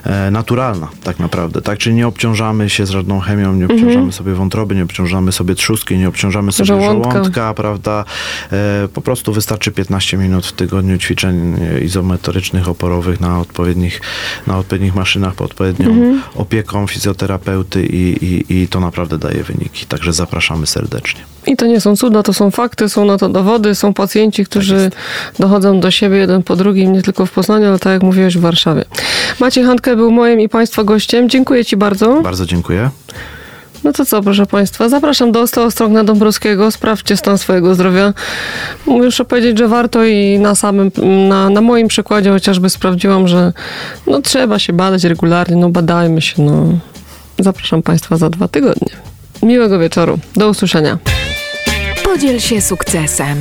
e, 0.04 0.32
naturalna, 0.32 0.88
tak 1.04 1.20
naprawdę, 1.20 1.62
tak? 1.62 1.80
Czyli 1.80 1.96
nie 1.96 2.08
obciążamy 2.08 2.70
się 2.70 2.86
z 2.86 2.90
żadną 2.90 3.20
chemią, 3.20 3.54
nie 3.54 3.66
obciążamy 3.66 3.92
mhm. 3.92 4.12
sobie 4.12 4.34
wątroby, 4.34 4.76
nie 4.76 4.84
obciążamy 4.84 5.32
sobie 5.32 5.56
nie 5.98 6.08
obciążamy 6.08 6.52
sobie 6.52 6.68
żołądka, 6.68 7.12
żołądka 7.12 7.54
prawda? 7.54 8.06
E, 8.52 8.88
po 8.94 9.02
prostu 9.02 9.34
wystarczy 9.34 9.72
15 9.72 10.18
minut 10.18 10.46
w 10.46 10.52
tygodniu 10.52 10.98
ćwiczeń 10.98 11.60
izometrycznych, 11.82 12.70
oporowych 12.70 13.22
na 13.22 13.40
odpowiednich, 13.40 14.02
na 14.48 14.58
odpowiednich 14.58 14.96
maszynach, 14.96 15.36
pod 15.36 15.58
odpowiednią 15.58 15.90
mhm. 15.90 16.22
opieką 16.36 16.88
fizjoterapeuty 16.88 17.86
i, 17.86 18.26
i, 18.26 18.62
i 18.62 18.68
to 18.68 18.80
naprawdę 18.80 19.18
daje 19.18 19.44
wyniki. 19.44 19.86
Także 19.86 20.14
zapraszamy 20.14 20.68
serdecznie. 20.68 21.22
I 21.48 21.56
to 21.56 21.66
nie 21.66 21.82
są 21.82 21.96
cuda, 21.96 22.24
to 22.24 22.34
są 22.34 22.52
fakty, 22.52 22.90
są 22.90 23.06
na 23.06 23.18
to 23.18 23.30
dowody, 23.30 23.76
są 23.76 23.94
pacjenci, 23.94 24.46
którzy 24.46 24.90
tak 24.90 25.00
dochodzą 25.40 25.80
do 25.80 25.92
siebie 25.92 26.18
jeden 26.18 26.44
po 26.44 26.56
drugim, 26.56 26.94
nie 26.94 27.02
tylko 27.02 27.26
w 27.26 27.32
Poznaniu, 27.32 27.68
ale 27.68 27.80
tak 27.80 27.94
jak 27.94 28.04
mówiłeś 28.04 28.38
w 28.38 28.42
Warszawie. 28.42 28.86
Maciej 29.40 29.64
Handke 29.64 29.96
był 29.96 30.12
moim 30.12 30.40
i 30.40 30.50
Państwa 30.50 30.84
gościem. 30.84 31.30
Dziękuję 31.30 31.66
Ci 31.66 31.78
bardzo. 31.78 32.22
Bardzo 32.22 32.46
dziękuję. 32.46 32.90
No 33.84 33.94
to 33.94 34.06
co, 34.06 34.24
proszę 34.24 34.46
Państwa, 34.46 34.90
zapraszam 34.90 35.32
do 35.32 35.42
Ostrogna 35.42 36.04
Dąbrowskiego, 36.04 36.72
sprawdźcie 36.72 37.18
stan 37.18 37.38
swojego 37.38 37.76
zdrowia. 37.76 38.14
Muszę 38.86 39.26
powiedzieć, 39.26 39.58
że 39.58 39.68
warto 39.68 40.06
i 40.06 40.40
na 40.40 40.56
samym, 40.56 40.92
na, 41.30 41.50
na 41.50 41.62
moim 41.62 41.88
przykładzie 41.88 42.32
chociażby 42.32 42.70
sprawdziłam, 42.70 43.28
że 43.28 43.54
no 44.08 44.22
trzeba 44.22 44.60
się 44.60 44.74
badać 44.74 45.04
regularnie, 45.04 45.56
no 45.56 45.70
badajmy 45.70 46.22
się, 46.22 46.42
no. 46.42 46.80
Zapraszam 47.40 47.84
Państwa 47.84 48.18
za 48.18 48.30
dwa 48.30 48.48
tygodnie. 48.48 48.94
Miłego 49.44 49.80
wieczoru, 49.80 50.20
do 50.36 50.50
usłyszenia. 50.50 50.98
Podziel 52.04 52.40
się 52.40 52.62
sukcesem. 52.62 53.38